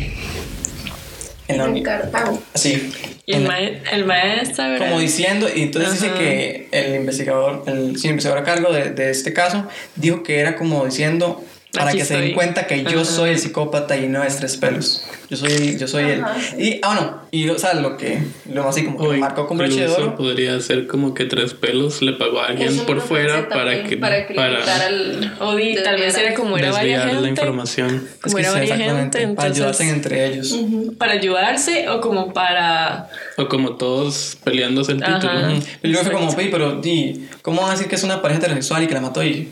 [1.50, 1.84] En la En Unión.
[1.84, 2.42] Cartago.
[2.56, 2.94] Sí.
[3.26, 4.88] Y el, mae- el maestro, ¿verdad?
[4.88, 6.18] como diciendo, y entonces dice Ajá.
[6.18, 10.40] que el investigador, el, sí, el investigador a cargo de, de este caso, dijo que
[10.40, 12.36] era como diciendo para Aquí que se den estoy.
[12.36, 15.06] cuenta que yo soy el psicópata y no es tres pelos.
[15.30, 16.24] Yo soy, yo soy él.
[16.58, 18.20] Y, ah, bueno, y o sea, lo que,
[18.52, 20.16] lo más así como que lo marcó con broche de oro.
[20.16, 23.98] podría ser como que Tres Pelos le pagó a alguien Eso por fuera para que
[23.98, 27.42] para criticar al O di, tal vez era como era varias desviar la gente.
[27.42, 28.08] información.
[28.24, 29.96] Como Es era que sí, varias exactamente, gente, para ayudarse entonces.
[29.96, 30.96] entre ellos.
[30.98, 33.10] Para ayudarse o como para.
[33.38, 35.52] O como todos peleándose el título.
[35.84, 36.42] Y luego fue como, Exacto.
[36.42, 39.02] "Ey, pero di, ¿cómo van a decir que es una pareja heterosexual y que la
[39.02, 39.24] mató?
[39.24, 39.50] Y,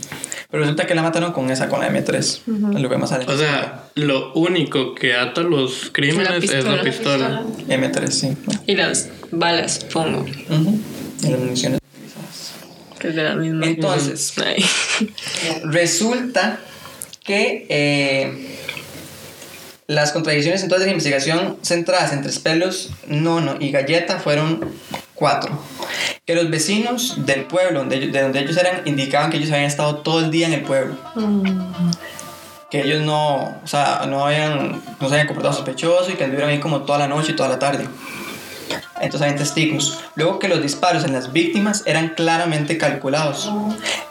[0.50, 2.20] pero resulta que la mataron con esa, con la M3.
[2.20, 2.42] Es
[2.82, 3.26] lo que más sale.
[3.26, 7.44] O sea, lo único que ata los crímenes es la pistola.
[7.68, 8.38] M3, sí.
[8.66, 10.22] Y las balas, pongo.
[10.22, 10.80] Ujú.
[11.24, 11.80] Y las municiones.
[12.98, 13.66] Que es de la misma.
[13.66, 14.34] Entonces.
[15.66, 16.60] Resulta
[17.26, 18.58] que eh,
[19.88, 24.62] las contradicciones entonces de la investigación centradas en Tres Pelos, Nono y Galleta fueron
[25.18, 25.52] cuatro.
[26.26, 29.98] Que los vecinos del pueblo donde de donde ellos eran indicaban que ellos habían estado
[29.98, 30.96] todo el día en el pueblo.
[32.70, 36.52] Que ellos no, o sea, no, habían, no se habían comportado sospechosos y que anduvieron
[36.52, 37.86] ahí como toda la noche y toda la tarde.
[39.00, 40.00] Entonces había testigos.
[40.16, 43.52] Luego que los disparos en las víctimas eran claramente calculados.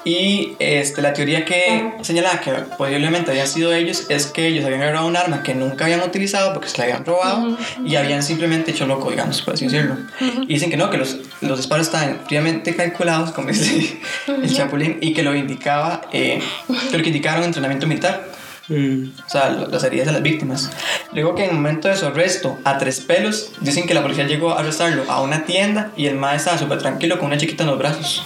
[0.04, 4.82] Y este, la teoría que señalaba que posiblemente habían sido ellos es que ellos habían
[4.82, 8.70] agarrado un arma que nunca habían utilizado porque se la habían robado y habían simplemente
[8.70, 9.96] hecho loco, digamos, por así decirlo.
[10.20, 14.98] Y dicen que no, que los, los disparos estaban fríamente calculados, como dice el Chapulín,
[15.00, 18.35] y que lo indicaba, eh, lo que indicaron entrenamiento militar.
[18.68, 19.10] Mm.
[19.24, 20.70] O sea, lo- las heridas de las víctimas.
[21.12, 24.26] Luego que en el momento de su arresto, a tres pelos, dicen que la policía
[24.26, 27.62] llegó a arrestarlo a una tienda y el mae estaba súper tranquilo con una chiquita
[27.64, 28.22] en los brazos.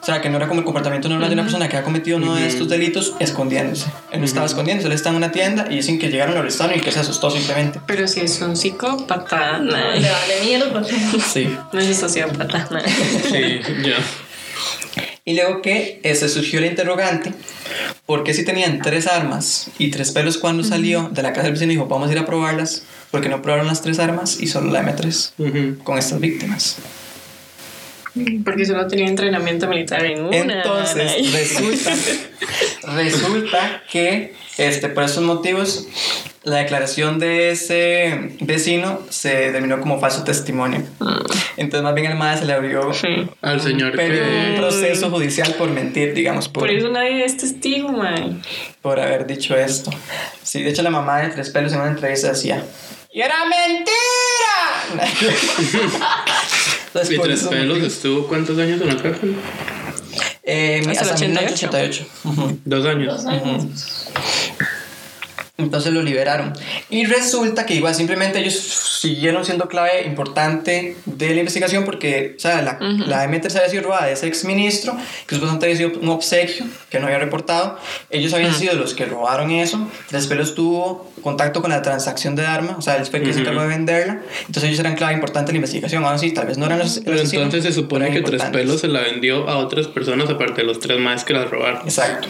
[0.00, 2.16] O sea, que no era como el comportamiento normal de una persona que ha cometido
[2.16, 3.86] uno de estos delitos escondiéndose.
[4.10, 6.76] Él no estaba escondiéndose, él estaba en una tienda y dicen que llegaron, lo arrestaron
[6.76, 7.80] y que se asustó simplemente.
[7.86, 9.94] Pero si es un psicópata, nah.
[9.94, 10.82] Le vale mierda.
[11.32, 11.56] Sí.
[11.72, 12.66] no es sociópata.
[12.72, 12.80] nah.
[13.30, 13.94] Sí, ya.
[15.24, 17.32] Y luego que eh, se surgió el interrogante,
[18.06, 21.52] ¿por qué si tenían tres armas y tres pelos cuando salió de la casa del
[21.52, 22.82] vecino dijo, vamos a ir a probarlas?
[23.12, 25.84] porque no probaron las tres armas y solo la M3 Ujú.
[25.84, 26.76] con estas víctimas?
[28.44, 30.36] Porque solo tenía entrenamiento militar en una.
[30.36, 31.30] Entonces, Ay.
[31.32, 31.92] resulta,
[32.94, 35.88] resulta que este, por esos motivos
[36.44, 40.82] la declaración de ese vecino se terminó como falso testimonio.
[41.56, 43.28] Entonces, más bien el MAE se le abrió Sí.
[43.40, 44.58] Al señor pero un que.
[44.58, 48.42] proceso judicial por mentir, digamos, por, Por eso nadie es testigo, man.
[48.82, 49.90] por haber dicho esto.
[50.42, 52.64] Sí, de hecho, la mamá de Tres Pelos en una entrevista decía:
[53.12, 55.06] ¡Y era mentira!
[56.94, 57.42] Entonces, Y tres
[57.84, 59.34] estuvo cuántos años en la cárcel?
[60.42, 62.04] Eh, Hasta el hasta 88.
[62.04, 62.06] 1988.
[62.24, 62.58] Ujú.
[62.66, 63.16] Dos años.
[63.16, 64.10] Dos años.
[65.64, 66.52] Entonces lo liberaron.
[66.90, 72.40] Y resulta que igual simplemente ellos siguieron siendo clave importante de la investigación porque, o
[72.40, 74.96] sea, la, la M3 había sido robada de ese ex ministro,
[75.26, 77.78] que supuestamente había sido un obsequio que no había reportado.
[78.10, 79.88] Ellos habían sido los que robaron eso.
[80.10, 83.40] Después tuvo contacto con la transacción de arma, o sea, él fue el que se
[83.40, 84.20] encargó de venderla.
[84.40, 86.04] Entonces ellos eran clave importante en la investigación.
[86.04, 88.42] Ahora sí, tal vez no eran los Pero asesinos, entonces se supone que Tres.
[88.44, 91.82] Pelos se la vendió a otras personas aparte de los tres más que la robaron.
[91.82, 92.28] Exacto.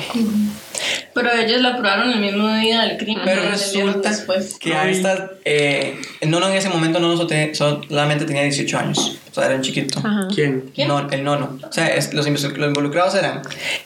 [1.15, 3.23] Pero ellos la probaron el mismo día del crimen.
[3.25, 4.57] Pero resulta después.
[4.59, 9.19] que a esta, eh, Nono en ese momento no solo te- solamente tenía 18 años,
[9.31, 9.99] o sea, era un chiquito.
[9.99, 10.29] Ajá.
[10.35, 10.71] ¿Quién?
[10.75, 10.89] ¿Quién?
[10.89, 11.59] No, el nono.
[11.69, 13.43] O sea, es- los, los involucrados eran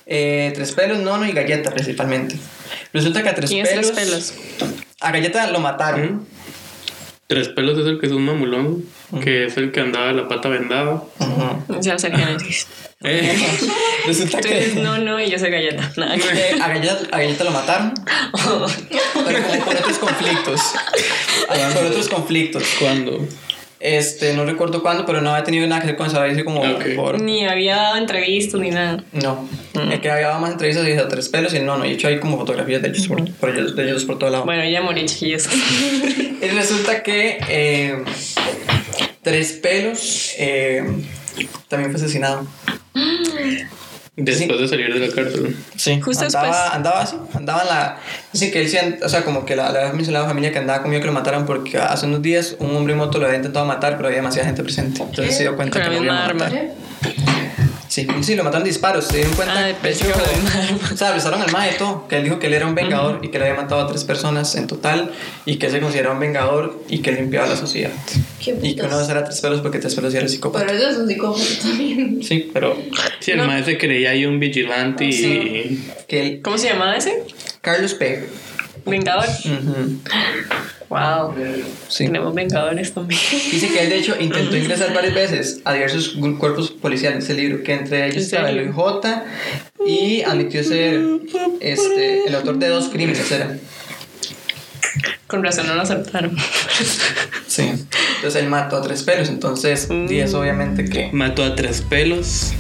[0.07, 2.37] eh, Tres Pelos, Nono y Galleta principalmente.
[2.93, 3.93] Resulta que a Tres ¿Quién es Pelos...
[3.93, 4.33] tres pelos?
[5.01, 6.15] A Galleta lo mataron.
[6.15, 6.27] ¿Mm?
[7.29, 8.85] Tres Pelos es el que es un mamulón,
[9.23, 11.03] que es el que andaba la pata vendada.
[11.19, 11.81] Ujú.
[11.81, 12.67] Ya sé Génesis.
[13.03, 13.37] Eh,
[14.07, 14.49] Resulta Tú
[14.81, 15.93] no, no, y yo soy galleta.
[15.99, 16.17] Nada.
[16.17, 17.93] que a, Galleta, a Galleta lo mataron,
[18.33, 20.61] pero como por otros conflictos.
[21.75, 22.65] Por otros conflictos.
[22.81, 23.29] ¿Cuándo?
[23.79, 26.85] Este, no recuerdo cuándo, pero no había tenido nada que ver con sido como Ok.
[26.97, 27.21] por...
[27.21, 29.05] Ni había dado entrevistas ni nada.
[29.13, 31.85] No, el que había dado más entrevistas y a tres pelos y el nono.
[31.85, 34.45] Y hecho hay como fotografías de ellos por, por ellos, de ellos por todo lado.
[34.45, 35.49] Bueno, ya morí, chiquillos.
[36.39, 38.05] Y resulta que eh,
[39.23, 40.85] tres pelos eh,
[41.69, 42.47] también fue asesinado.
[44.17, 45.55] Después de salir de la cárcel.
[45.77, 46.75] Sí, Justo andaba, después.
[46.75, 47.99] andaba así, andaba en la...
[48.33, 50.81] Así que él sí, o sea, como que la, la mencionado la familia que andaba
[50.83, 53.67] conmigo que lo mataron porque hace unos días un hombre en moto lo había intentado
[53.67, 55.03] matar, pero había demasiada gente presente.
[55.03, 56.47] Entonces se dio cuenta Con que lo a matar.
[56.47, 56.61] arma.
[57.97, 59.55] Sí, sí, lo mataron disparos, se dieron cuenta.
[59.57, 60.79] Ah, que misma arma.
[60.93, 63.29] o sea, arrestaron al mae todo, que él dijo que él era un vengador y
[63.29, 65.13] que le había matado a tres personas en total
[65.47, 67.91] y que él se consideraba un vengador y que limpiaba la sociedad.
[68.45, 70.67] Qué Y que uno era tres pelos porque tres pelos ya era psicópata.
[70.67, 72.23] Pero ellos son psicópatas también.
[72.23, 72.77] Sí, pero
[73.21, 75.91] Sí, el maestro se creía ahí un vigilante y.
[76.07, 76.41] que él...
[76.43, 77.25] ¿Cómo se llamaba ese?
[77.63, 78.27] Carlos P.
[78.85, 79.25] Vengador.
[79.25, 80.01] Ujú,
[80.89, 81.35] Wow.
[81.89, 82.07] Sí.
[82.07, 83.21] Tenemos vengadores también.
[83.31, 87.63] Dice que él de hecho intentó ingresar varias veces a diversos cuerpos policiales ese libro,
[87.63, 88.73] que entre ellos ¿En estaba el?
[88.73, 89.07] OIJ
[89.87, 91.01] y admitió ser
[91.61, 93.57] este, el autor de dos crímenes, era.
[95.27, 96.37] Con razón no lo aceptaron.
[97.49, 97.73] Sí.
[98.17, 101.11] Entonces él mató a tres pelos, entonces y eso obviamente que...
[101.13, 102.53] Mató a tres pelos,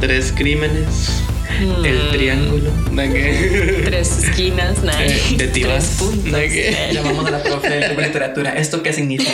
[0.00, 1.22] tres crímenes,
[1.60, 1.84] Mm.
[1.84, 2.70] el triángulo.
[2.92, 3.82] ¿de qué?
[3.84, 5.04] Tres esquinas, nada.
[5.04, 5.96] Eh, de tibas.
[5.98, 6.32] puntos.
[6.32, 6.74] ¿de qué?
[6.94, 8.50] Llamamos a la profe de y literatura.
[8.56, 9.30] ¿Esto qué significa?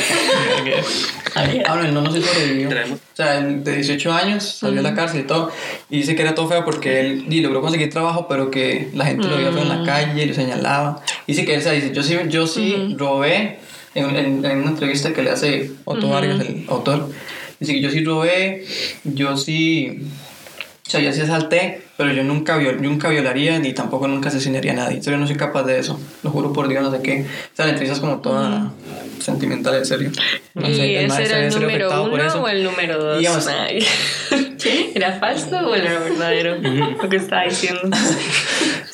[1.37, 2.69] Ah, no, no se sobrevivió.
[2.71, 5.53] O sea, de 18 años salió de la cárcel y todo.
[5.89, 9.05] Y dice que era todo feo porque él y logró conseguir trabajo, pero que la
[9.07, 11.03] gente lo veía feo en la calle y lo señalaba.
[11.29, 13.59] Dice que él o sea, dice: Yo sí, yo sí robé.
[13.95, 17.09] En, en- en una entrevista que le hace Otto Vargas, el autor,
[17.61, 18.65] dice que yo sí robé,
[19.05, 20.01] yo sí.
[20.87, 24.71] O sea, yo sí asalté, pero yo nunca, viol, nunca violaría ni tampoco nunca asesinaría
[24.71, 25.03] a nadie.
[25.03, 25.99] Serio, no soy capaz de eso.
[26.23, 27.23] Lo juro por Dios, no sé qué.
[27.23, 28.73] O sea, la entrevista es como toda
[29.19, 30.13] sentimental, en serio.
[30.55, 33.19] No ¿Y sé, ese era el número uno o el número dos?
[33.19, 33.49] Digamos-.
[34.95, 36.57] ¿Era falso o era verdadero?
[37.03, 37.83] Lo que estaba diciendo.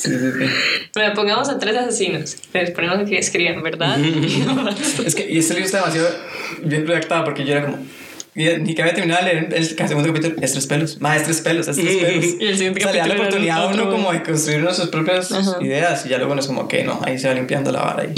[0.03, 0.47] Sí, sí, sí.
[0.95, 2.37] Bueno, pongamos a tres asesinos.
[2.53, 3.97] Les ponemos que escriban, ¿verdad?
[5.07, 6.09] Es que, y este libro está demasiado
[6.65, 7.79] bien redactado porque yo era como.
[8.35, 10.37] Y Ni que había terminado de leer el segundo capítulo.
[10.41, 11.01] Es tres pelos.
[11.01, 12.25] Más es tres pelos, es tres pelos.
[12.41, 14.89] Y el siguiente o sea, le da la oportunidad a uno como de construir sus
[14.89, 15.59] propias Ajá.
[15.61, 16.07] ideas.
[16.07, 18.15] Y ya luego uno es como que no, ahí se va limpiando la vara y,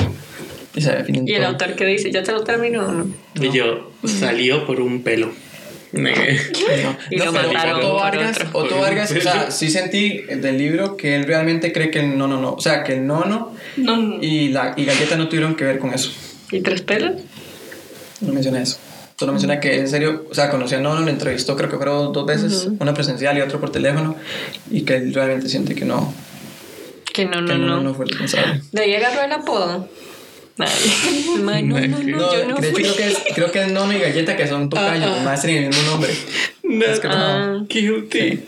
[0.79, 1.31] y se va definiendo.
[1.31, 1.51] Y el todo.
[1.53, 3.07] autor que dice, ¿ya te lo terminó o no?
[3.41, 5.33] Y yo, salió por un pelo.
[5.93, 6.13] Me-
[7.11, 8.39] Y No, lo pero mataron Otto Vargas.
[8.53, 12.27] Otto Vargas, o sea, sí sentí del libro que él realmente cree que el no,
[12.29, 12.55] no, no.
[12.55, 14.19] O sea, que el nono No, no.
[14.23, 16.13] y, la, y Galleta no tuvieron que ver con eso.
[16.51, 17.21] ¿Y tres pelos?
[18.21, 18.79] No menciona eso.
[19.17, 22.13] Solo menciona que en serio, o sea, conoció a Nono, lo entrevistó creo que fueron
[22.13, 24.17] dos veces, una presencial y otra por teléfono,
[24.71, 26.13] y que él realmente siente que no,
[27.13, 27.83] Que no, que no, Nono no.
[27.83, 28.61] no fue responsable.
[28.73, 29.89] De ahí agarró el apodo.
[30.59, 32.83] Ay, ma, no, no, no, No, yo no de hecho fui.
[32.83, 35.23] creo que, es, creo que es Nono y Galleta que son tocayos, Ajá.
[35.25, 36.13] más tienen el mismo nombre.
[36.13, 37.15] Es que no.
[37.15, 37.65] Ah.
[37.69, 38.43] Cute.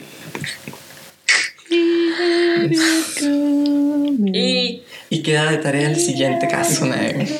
[4.32, 6.88] Y, Y queda de tarea el siguiente caso,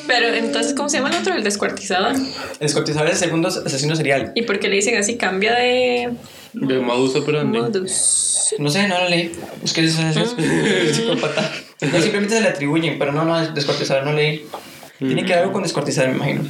[0.07, 1.35] pero entonces, ¿cómo se llama el otro?
[1.35, 2.13] El descuartizador.
[2.15, 2.27] El
[2.59, 4.31] descuartizador es el segundo asesino serial.
[4.35, 5.17] ¿Y por qué le dicen así?
[5.17, 6.09] Cambia de
[6.53, 7.57] De modus operandi.
[7.59, 8.55] modus.
[8.59, 9.33] No sé, no lo leí.
[9.65, 11.51] Es que es, es, es psicópata.
[11.81, 14.45] No, simplemente se le atribuyen, pero no, no, es descuartizador no leí.
[14.99, 16.43] Tiene que ver algo con descuartizar, me imagino.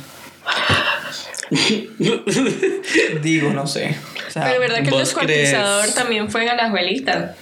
[3.22, 3.96] Digo, no sé.
[4.28, 5.96] O sea, Pero ¿verdad que el ¿vos descuartizador crees?
[5.96, 7.36] también fue en Alajuelita?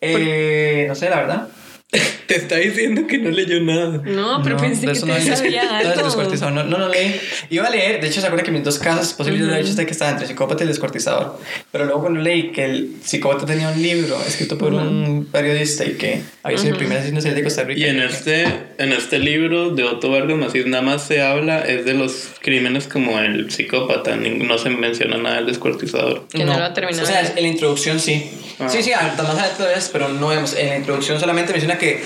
[0.00, 1.48] eh, no sé, la verdad.
[2.26, 4.00] Te está diciendo que no leyó nada.
[4.04, 6.04] No, pero No, pensé de que eso te no sabía no algo.
[6.04, 7.20] descuartizador, no, no lo leí.
[7.50, 9.84] Iba a leer, de hecho, se acuerda que mis dos casos posibles yo había dicho
[9.84, 11.38] que estaba entre psicópata y el descuartizador.
[11.72, 15.94] Pero luego cuando leí que el psicópata tenía un libro escrito por un periodista y
[15.94, 17.80] que había sido el primer asesino serial de Costa Rica.
[17.80, 18.44] Y en este,
[18.78, 22.86] en este libro de Otto Vargas Macías nada más se habla es de los crímenes
[22.86, 26.28] como el psicópata, no se menciona nada del descuartizador.
[26.28, 27.02] Que no lo ha terminado.
[27.02, 28.30] O sea, en la introducción sí.
[28.60, 28.68] Ah.
[28.68, 30.54] Sí, sí, hasta más adelante pero no vemos.
[30.54, 32.00] En la introducción solamente menciona que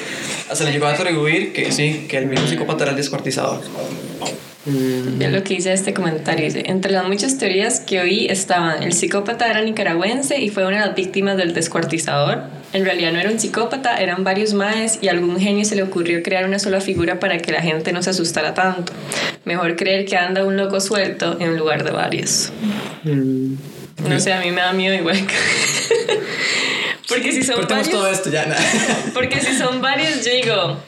[0.52, 3.60] se le llegó a atribuir que sí, que el mismo psicópata era el descuartizador.
[4.66, 8.94] Yo lo que hice este comentario dice, entre las muchas teorías que oí estaban, el
[8.94, 12.44] psicópata era nicaragüense y fue una de las víctimas del descuartizador.
[12.72, 15.82] En realidad no era un psicópata, eran varios maes y a algún genio se le
[15.82, 18.94] ocurrió crear una sola figura para que la gente no se asustara tanto.
[19.44, 22.50] Mejor creer que anda un loco suelto en lugar de varios.
[23.04, 25.18] No sé, a mí me da miedo igual.
[27.06, 27.90] que- Porque si son varios...
[27.90, 28.46] todo esto ya.
[28.46, 28.60] nada.
[29.14, 30.78] Porque si son varios, yo digo.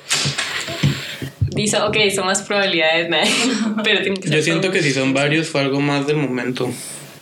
[1.41, 3.25] Dice, ok, son más probabilidades, mae.
[3.85, 6.71] Pero tienen que ser Yo siento que si son varios fue algo más del momento.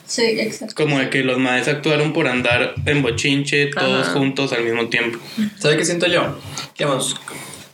[0.07, 0.75] Sí, exacto.
[0.77, 4.19] Como de que los maes actuaron por andar en bochinche todos Ajá.
[4.19, 5.19] juntos al mismo tiempo.
[5.59, 6.37] ¿Sabe qué siento yo?
[6.77, 7.17] Digamos,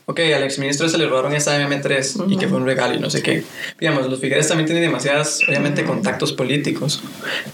[0.06, 3.10] ok, al exministro se le robaron esa MM3 y que fue un regalo y no
[3.10, 3.42] sé qué.
[3.80, 7.02] Digamos, los Figueres también tienen demasiadas, obviamente, contactos políticos.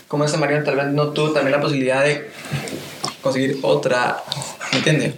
[0.09, 2.29] Como esa Mariana tal vez no tuvo también la posibilidad de
[3.26, 4.22] conseguir otra,
[4.72, 5.14] ¿me entiende?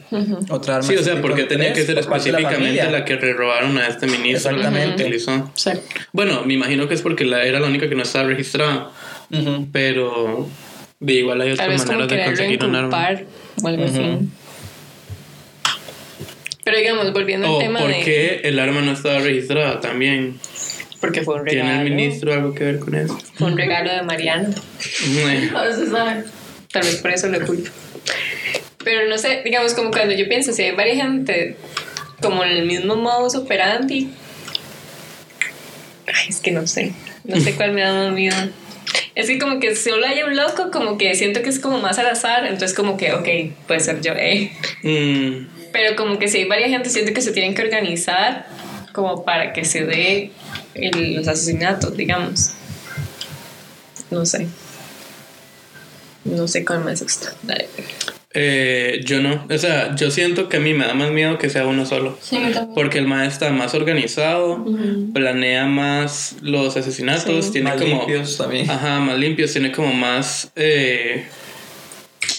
[0.50, 0.88] Otra arma.
[0.88, 3.86] Sí, o sea, porque tenía M3 que ser la específicamente la que le robaron a
[3.88, 5.02] este ministro la que Exactamente.
[5.04, 5.52] utilizó.
[6.12, 8.90] Bueno, me imagino que es porque la, era la única que no estaba registrada,
[9.72, 10.48] pero
[11.00, 13.08] de igual hay otras maneras de conseguir un arma.
[13.62, 14.28] o algo así.
[16.64, 18.00] Pero digamos, volviendo al tema por de.
[18.02, 20.38] qué el arma no estaba registrada también.
[21.00, 21.68] Porque fue un regalo.
[21.70, 23.18] ¿Tiene el ministro algo que ver con eso?
[23.34, 24.50] Fue un regalo de Mariana.
[25.54, 26.24] Ahora se sabe.
[26.70, 27.70] Tal vez por eso lo culpo.
[28.84, 31.56] Pero no sé, digamos, como cuando yo pienso, si hay varias gente
[32.22, 34.10] como en el mismo modus operandi.
[36.06, 36.92] Ay, es que no sé.
[37.24, 38.36] No sé cuál me da más miedo.
[39.14, 41.98] Es que como que solo hay un loco, como que siento que es como más
[41.98, 43.28] al azar, entonces como que, ok,
[43.66, 44.52] puede ser yo, eh.
[44.82, 48.46] Mm, Pero como que si hay varias gente, siento que se tienen que organizar
[48.94, 50.30] como para que se dé
[50.74, 52.52] el- los asesinatos, digamos.
[54.10, 54.46] No sé.
[56.30, 57.32] No sé cuál me asusta.
[57.42, 57.68] Dale.
[58.34, 59.46] eh, yo no.
[59.50, 62.18] O sea, yo siento que a mí me da más miedo que sea uno solo.
[62.20, 62.38] Sí.
[62.74, 64.64] Porque el maestro está más organizado,
[65.14, 67.52] planea más los asesinatos, Sí.
[67.52, 67.96] tiene Más como.
[67.96, 68.70] limpios también.
[68.70, 71.26] Ajá, más limpios, tiene como más eh,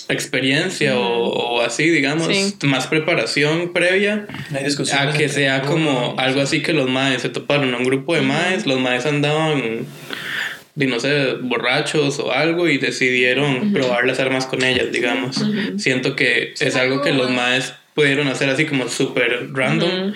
[0.08, 2.56] experiencia o, o así, digamos, Sí.
[2.64, 5.00] más preparación previa No hay discusión.
[5.08, 8.22] a que sea como algo así que los maes se toparon a un grupo de
[8.22, 9.86] maes, los maes andaban,
[10.80, 15.44] de, no sé, borrachos o algo y decidieron probar las armas con ellas, digamos.
[15.78, 20.14] Siento que es algo que los maes pudieron hacer así como súper random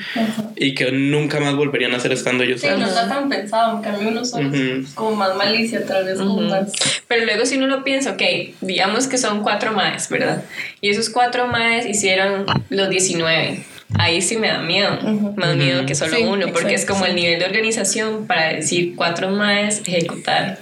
[0.55, 2.89] y que nunca más volverían a hacer estando ellos Sí, no solos.
[2.91, 6.71] está tan pensado, en cambio uno solo es como más malicia, tal vez como más...
[7.09, 8.21] Pero luego si uno lo piensa, ok,
[8.61, 10.45] digamos que son cuatro maes, ¿verdad?
[10.79, 13.65] Y esos cuatro maes hicieron los 19.
[13.99, 14.97] Ahí sí me da miedo,
[15.35, 18.95] más miedo que solo Sí, uno, porque es como el nivel de organización para decir
[18.95, 20.57] cuatro maes, ejecutar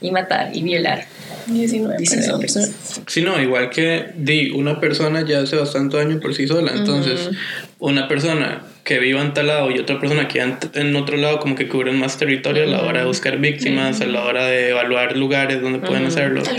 [0.00, 1.06] y matar y violar.
[1.46, 3.00] 19 19 personas.
[3.06, 6.72] Sí, no, igual que di, una persona ya hace bastante daño por sí sola.
[6.74, 7.30] Entonces,
[7.78, 11.40] una persona que viva en tal lado y otra persona que viva en otro lado,
[11.40, 14.70] como que cubren más territorio a la hora de buscar víctimas, a la hora de
[14.70, 16.42] evaluar lugares donde pueden hacerlo.
[16.42, 16.54] todo.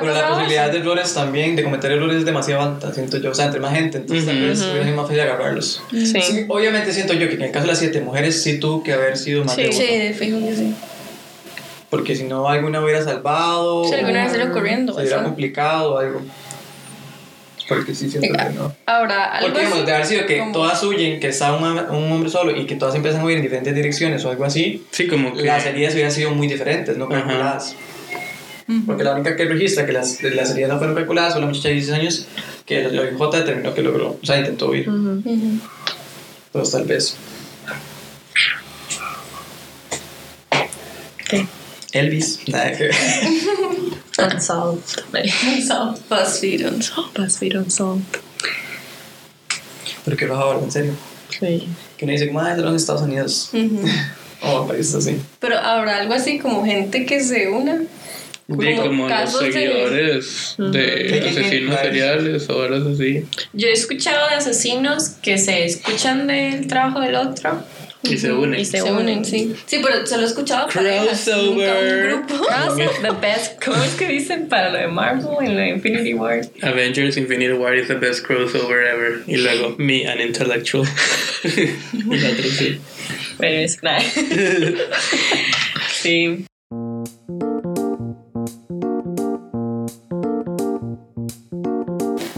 [0.00, 3.32] Pero la posibilidad de errores también, de cometer errores es demasiado alta, siento yo.
[3.32, 5.82] O sea, entre más gente, entonces tal vez sido más fácil agarrarlos.
[5.90, 6.22] Sí.
[6.22, 8.94] Sí, obviamente siento yo que en el caso de las siete mujeres sí tuvo que
[8.94, 10.04] haber sido más de Sí, uno.
[10.04, 10.74] de fijo que sí.
[11.90, 13.84] Porque si no, alguna hubiera salvado.
[13.84, 16.22] Sí, alguna vez se le ocurriendo, Se hubiera complicado o algo.
[17.68, 18.74] Porque sí siento que no.
[18.86, 22.12] Ahora, algo Porque digamos, de haber sido que como- todas huyen, que está un, un
[22.12, 25.06] hombre solo y que todas empiezan a huir en diferentes direcciones o algo así, Sí,
[25.06, 25.42] como que.
[25.44, 27.74] las heridas hubieran sido muy diferentes, no calculadas.
[28.86, 31.68] Porque la única que registra que las, las heridas no fueron calculadas fue la muchacha
[31.68, 32.26] de 16 años
[32.64, 34.88] que el OIJ determinó que logró, o sea, intentó huir.
[34.88, 35.22] Ujú.
[36.46, 37.16] Entonces, tal vez.
[41.28, 41.46] ¿Qué?
[41.92, 42.94] Elvis, nada que ver.
[44.18, 45.02] Unsolved.
[45.12, 46.00] Unsolved.
[46.08, 47.14] BuzzFeed Unsolved.
[47.18, 48.04] BuzzFeed Unsolved.
[50.04, 50.92] Pero que ahora, en serio.
[51.30, 51.68] Sí.
[51.96, 53.50] Que uno dice, como, ah, de los Estados Unidos.
[53.52, 53.80] Ujú.
[54.46, 55.16] O países así.
[55.38, 57.80] Pero habrá algo así como gente que se una.
[58.46, 61.28] Di, como como los de- seguidores de, ¿Qué, qué, qué?
[61.30, 63.24] asesinos seriales o horas así.
[63.54, 67.62] Yo he escuchado de asesinos que se escuchan del trabajo del otro
[68.08, 68.60] Y se unen.
[68.60, 69.54] y se, Se unen, sí.
[69.66, 72.06] Sí, pero solo he escuchado nunca un Crossover.
[72.26, 72.46] grupo.
[73.02, 73.64] The best.
[73.64, 76.40] ¿Cómo es que dicen para lo de Marvel en lo de Infinity War?
[76.62, 79.22] Avengers Infinity War is the best crossover ever.
[79.26, 80.86] Y luego, me, an intellectual.
[81.44, 82.78] y la otra sí.
[83.38, 84.00] Pero es nada.
[85.92, 86.44] sí.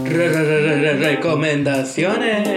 [0.03, 2.47] Re- re- re- re- re- recomendaciones.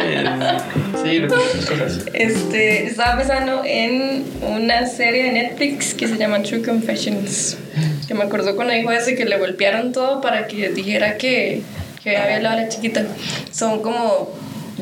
[1.02, 1.20] Sí,
[1.66, 2.00] cosas.
[2.12, 7.56] Este, estaba pensando en una serie de Netflix que se llama True Confessions.
[8.06, 11.62] Que me acordó cuando dijo ese que le golpearon todo para que dijera que,
[12.02, 13.06] que había hablado a la chiquita.
[13.52, 14.30] Son como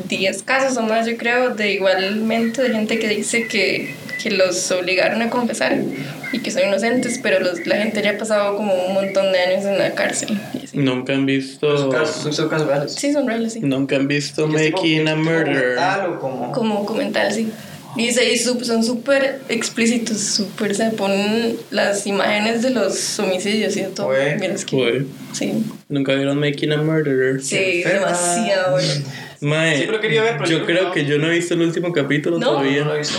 [0.07, 4.71] 10 casos o más, yo creo, de igualmente de gente que dice que, que los
[4.71, 5.77] obligaron a confesar
[6.31, 9.39] y que son inocentes, pero los, la gente ya ha pasado como un montón de
[9.39, 10.39] años en la cárcel.
[10.73, 10.85] Y así.
[10.85, 11.77] Nunca han visto.
[11.77, 12.93] Son casos, son casos reales.
[12.95, 13.59] Sí, son reales, sí.
[13.61, 15.75] Nunca han visto Making a Murder.
[15.75, 16.51] Tal o como.
[16.51, 17.49] como documental, sí.
[17.95, 23.81] Y, se- y son súper explícitos, súper se ponen las imágenes de los homicidios y
[23.81, 24.07] de todo.
[24.07, 24.37] Güey.
[24.39, 27.41] Vieras que- Uy, Sí, Nunca vieron Making a Murderer.
[27.41, 28.89] sí, demasiado bueno.
[29.41, 30.91] Mae, Siempre lo quería ver, pero yo yo creo no.
[30.91, 32.47] que yo no he visto el último capítulo No.
[32.47, 32.81] todavía.
[32.81, 33.17] No lo he visto.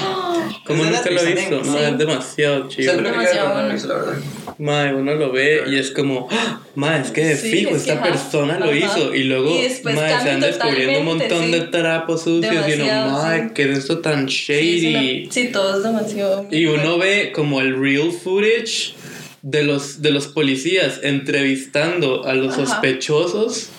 [0.66, 1.62] ¿Cómo Es nunca lo he visto?
[1.64, 1.78] No, Sí.
[1.84, 2.92] es demasiado chido.
[2.92, 4.22] Siempre lo quería ver, pero no lo he Demasiado visto, la verdad.
[4.60, 6.60] Mae, uno lo ve y es como, ¡Ah!
[6.74, 8.76] mae, es que de Sí, fijo, es esta que, ajá, persona lo ajá.
[8.76, 9.14] hizo.
[9.14, 9.62] Y luego, Y
[9.94, 13.46] mae, se van descubriendo un montón de trapos sucios y uno, mae, sí.
[13.54, 15.22] ¿qué es esto tan Sí, es shady?
[15.24, 16.46] una- sí, todo es demasiado.
[16.50, 18.92] Y uno ve como el real footage
[19.40, 22.66] de los, de los policías entrevistando a los Ajá.
[22.66, 23.70] sospechosos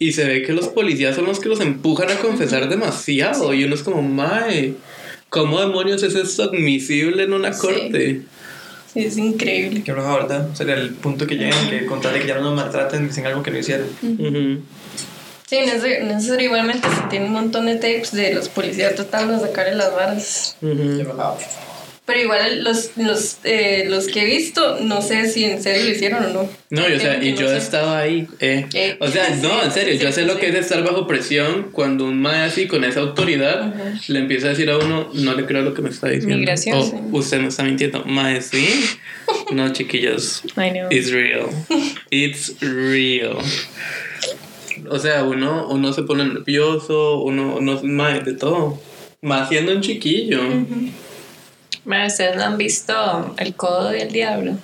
[0.00, 3.62] y se ve que los policías son los que los empujan a confesar demasiado y
[3.62, 4.74] uno es como, mae,
[5.28, 7.60] ¿cómo demonios es esto admisible en una Sí.
[7.60, 8.22] corte?
[8.96, 9.82] Sí, es increíble.
[9.84, 10.48] Qué roja, ¿verdad?
[10.54, 13.26] Sería el punto que lleguen, que con tal de que ya no nos maltraten, dicen
[13.26, 13.88] algo que no hicieron.
[14.02, 14.62] Ujú.
[15.46, 18.94] Sí, en ese, en ese igualmente se tiene un montón de tapes de los policías
[18.94, 20.56] tratando de sacarle las varas.
[20.62, 20.96] Ujú.
[20.96, 21.34] Qué roja.
[22.06, 25.90] Pero igual los, los, eh, los que he visto, no sé si en serio lo
[25.90, 26.48] hicieron o no.
[26.70, 28.28] No, y, o sea, y yo he estado ahí.
[28.38, 28.64] eh.
[28.74, 30.38] Eh, O sea, sí, no, en serio, sí, yo sé lo sí.
[30.40, 33.74] que es estar bajo presión cuando un mae así con esa autoridad
[34.06, 36.36] le empieza a decir a uno, no le creo lo que me está diciendo.
[36.38, 36.92] Migración, O sí.
[37.10, 38.04] usted me está mintiendo.
[38.04, 38.68] Mae, sí.
[39.52, 40.42] No, chiquillos.
[40.56, 40.88] I know.
[40.90, 41.48] It's real.
[42.10, 43.38] It's real.
[44.88, 48.80] O sea, uno, uno se pone nervioso, uno, uno mae, de todo.
[49.22, 50.38] Más siendo un chiquillo.
[51.86, 54.56] Bueno, ¿ustedes no han visto El Codo del Diablo?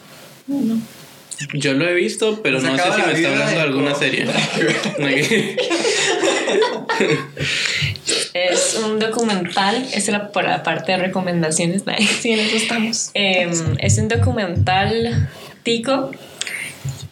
[1.55, 4.27] Yo lo he visto, pero Se no sé si me está hablando de alguna serie.
[8.35, 11.87] Es un documental, es la, por la parte de recomendaciones.
[11.87, 11.93] ¿no?
[12.21, 13.11] Sí, en eso estamos.
[13.15, 15.29] Em, es un documental
[15.63, 16.11] tico,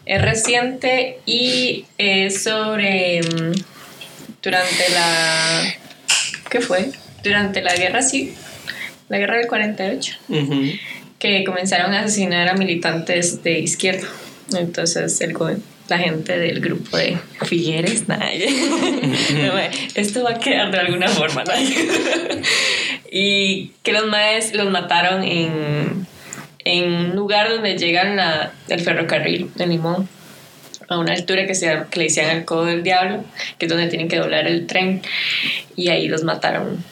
[0.07, 3.53] es reciente y es sobre em,
[4.43, 5.75] durante la
[6.51, 6.91] ¿qué fue?
[7.23, 8.35] Durante la guerra sí,
[9.11, 10.63] la guerra del 48, Ujú.
[11.19, 14.09] que comenzaron a asesinar a militantes de izquierda.
[14.57, 15.35] Entonces el
[15.89, 18.39] la gente del grupo de Figueres, mae,
[19.97, 21.53] esto va a quedar de alguna forma, ¿no?
[23.11, 26.07] y que los maes los mataron en,
[26.65, 30.09] en un lugar donde llegan la, el ferrocarril de Limón
[30.89, 33.25] a una altura que, se, que le decían el codo del diablo,
[33.59, 35.03] que es donde tienen que doblar el tren,
[35.77, 36.85] y ahí los mataron.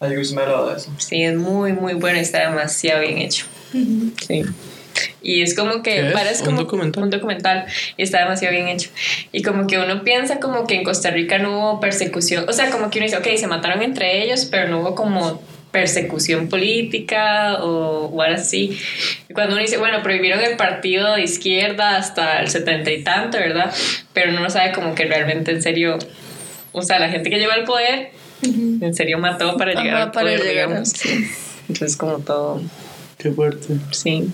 [0.00, 0.92] Me he hablado de eso.
[0.98, 3.46] Sí, es muy, muy bueno, está demasiado bien hecho.
[3.72, 4.44] Sí.
[5.22, 6.14] Y es como que ¿Qué es?
[6.14, 7.04] varas ¿Un como documental?
[7.04, 7.66] un documental
[7.96, 8.90] y está demasiado bien hecho.
[9.32, 12.70] Y como que uno piensa como que en Costa Rica no hubo persecución, o sea,
[12.70, 17.62] como que uno dice, ok, se mataron entre ellos, pero no hubo como persecución política
[17.62, 18.78] o, algo así.
[19.34, 23.74] Cuando uno dice, bueno, prohibieron el partido de izquierda hasta el setenta y tanto, ¿verdad?
[24.14, 25.98] Pero uno no sabe como que realmente en serio,
[26.72, 28.10] o sea, la gente que llegó al poder,
[28.42, 30.88] en serio mató para llegar Ajá, al para poder, llegar, digamos.
[30.90, 31.26] sí.
[31.68, 32.62] Entonces como todo...
[33.18, 33.68] Qué fuerte.
[33.92, 34.30] Sí.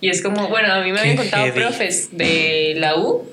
[0.00, 1.60] Y es como, bueno, a mí me habían Qué contado heavy.
[1.60, 3.28] profes de la U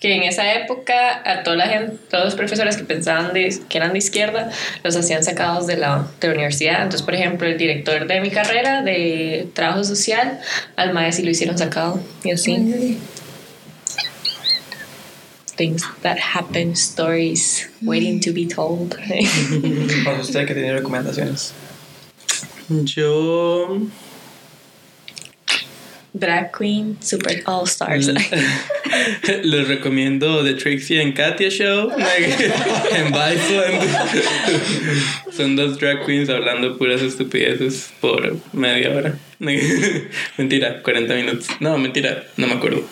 [0.00, 3.76] que en esa época a toda la gente, todos los profesores que pensaban de, que
[3.76, 4.50] eran de izquierda,
[4.84, 6.76] los hacían sacados de la, de la universidad.
[6.76, 10.40] Entonces, por ejemplo, el director de mi carrera de trabajo social,
[10.76, 12.00] al maestro lo hicieron sacado.
[12.24, 12.98] Y así.
[15.58, 18.90] Things that happen, stories waiting to be told.
[20.04, 21.52] Para usted que tiene recomendaciones.
[22.68, 23.90] Yo.
[26.16, 28.08] Drag Queen Super All Stars.
[29.42, 33.82] Les recomiendo The Trixie and Katia Show en Viceland.
[35.32, 39.18] Son dos drag queens hablando puras estupideces por media hora.
[40.36, 41.48] Mentira, 40 minutos.
[41.60, 42.84] No, mentira, no me acuerdo.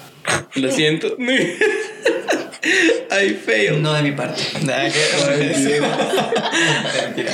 [0.56, 1.16] Lo siento.
[3.10, 3.82] I fail.
[3.82, 4.42] No de mi parte.
[4.62, 4.98] Nada que
[7.04, 7.32] Mentira.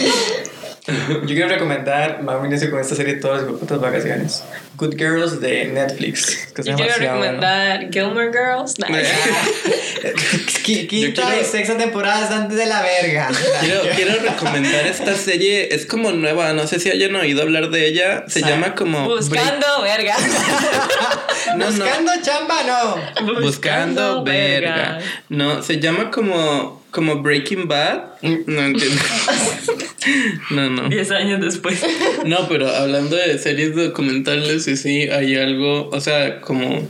[0.86, 4.42] Yo quiero recomendar, más bien con esta serie todas las putas vacaciones.
[4.76, 6.48] Good Girls de Netflix.
[6.54, 7.12] Que Yo quiero bueno.
[7.12, 8.78] recomendar Gilmore Girls.
[8.78, 8.88] Nah.
[10.64, 13.28] Qui- Quinta quiero- y sexta temporada están de la verga.
[13.60, 15.74] Quiero, quiero recomendar esta serie.
[15.74, 16.52] Es como nueva.
[16.52, 18.24] No sé si hayan oído hablar de ella.
[18.28, 19.06] Se llama como.
[19.08, 20.16] Buscando verga.
[21.56, 21.84] No, no.
[21.84, 23.40] Buscando chamba, no.
[23.42, 25.00] Buscando verga.
[25.28, 28.04] No, se llama como, como Breaking Bad.
[28.22, 29.02] No entiendo.
[30.50, 30.88] No, no.
[30.88, 31.82] Diez años después.
[32.24, 36.88] No, pero hablando de series documentales, sí, sí, hay algo, o sea, como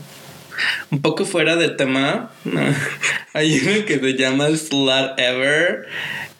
[0.91, 2.31] un poco fuera de tema.
[2.45, 2.61] ¿no?
[3.35, 5.87] Hay uno que se llama Slut Ever,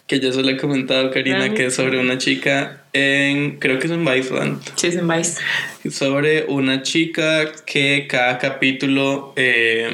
[0.07, 1.53] que yo solo he comentado a Karina, Ah.
[1.53, 5.41] que es sobre una chica en, creo que es en Viceland Sí, es en Vice.
[5.89, 9.89] sobre una chica que cada capítulo eh,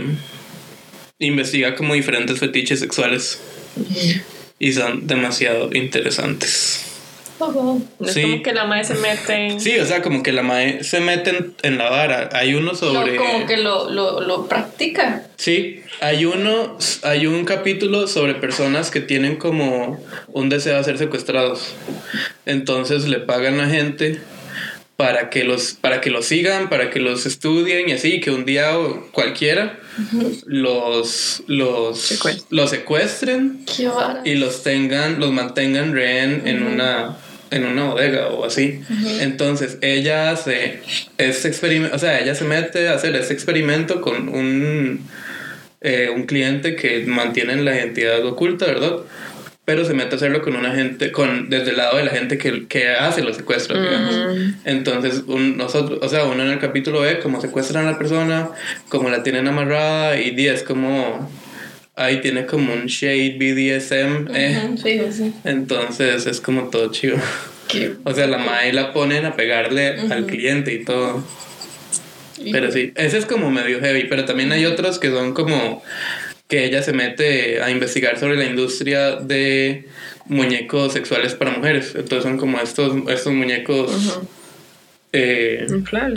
[1.19, 3.41] investiga como diferentes fetiches sexuales
[4.59, 6.85] y son demasiado interesantes.
[7.39, 7.81] Ojo.
[7.99, 8.21] No es Sí.
[8.21, 9.59] como que la madre se mete en...
[9.61, 12.29] Sí, o sea, como que la mae se mete en, en la vara.
[12.33, 13.15] Hay uno sobre...
[13.15, 15.23] No, como que lo, lo, lo practica.
[15.37, 20.97] Sí, hay uno, hay un capítulo sobre personas que tienen como un deseo de ser
[20.97, 21.73] secuestrados.
[22.45, 24.19] Entonces le pagan a gente
[24.97, 28.43] para que los, para que los sigan, para que los estudien y así, que un
[28.43, 29.79] día o cualquiera
[30.45, 32.45] los, los, Secuestren.
[32.49, 33.65] los secuestren
[34.25, 37.15] y los tengan, los mantengan rehén en una
[37.51, 38.81] en una bodega o así.
[39.21, 40.81] Entonces ella hace
[41.17, 45.01] este experimento, o sea, ella se mete a hacer ese experimento con un,
[45.81, 48.97] eh, un cliente que mantiene la identidad oculta, ¿verdad?
[49.65, 52.39] Pero se mete a hacerlo con una gente, con, desde el lado de la gente
[52.39, 54.15] que, que hace los secuestros, digamos.
[54.65, 58.49] Entonces, un- nosotros, o sea, uno en el capítulo ve cómo secuestran a la persona,
[58.89, 61.29] cómo la tienen amarrada y di, es como,
[61.99, 64.61] ahí tiene como un shade BDSM, eh.
[64.65, 65.33] Ujú, Sí, sí.
[65.43, 67.17] Entonces es como todo chido.
[67.67, 71.23] Qué- O sea, la madre la ponen a pegarle al cliente y todo.
[72.51, 74.05] Pero sí, ese es como medio heavy.
[74.09, 75.83] Pero también hay otros que son como
[76.47, 79.85] que ella se mete a investigar sobre la industria de
[80.25, 81.93] muñecos sexuales para mujeres.
[81.95, 83.91] Entonces son como estos, estos muñecos.
[83.91, 84.25] eh.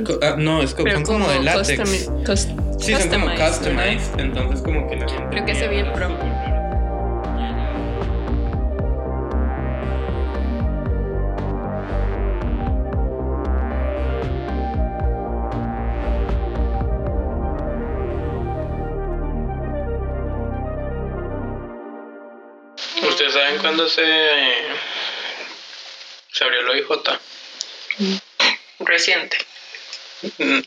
[0.05, 1.81] Co- ah, no, es co- Pero son como, de látex.
[1.81, 4.19] customi- cus- sí, son como customized.
[4.21, 5.29] Entonces, como que la gente.
[5.31, 6.09] Creo que ese vi el pro.
[23.09, 24.03] ¿Ustedes saben cuándo se,
[26.31, 27.19] se abrió el OIJ?
[28.87, 29.37] Reciente.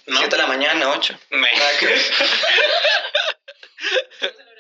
[0.08, 0.28] No.
[0.28, 1.20] de la mañana, 8.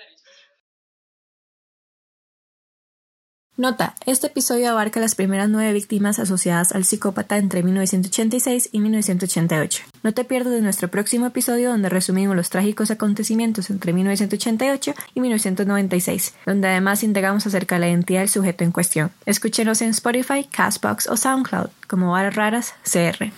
[3.57, 9.83] Nota, este episodio abarca las primeras nueve víctimas asociadas al psicópata entre 1986 y 1988.
[10.03, 15.21] No te pierdas de nuestro próximo episodio donde resumimos los trágicos acontecimientos entre 1988 y
[15.21, 19.11] 1996, donde además indagamos acerca de la identidad del sujeto en cuestión.
[19.25, 23.31] Escúchenos en Spotify, Castbox o SoundCloud como Varas Raras CR.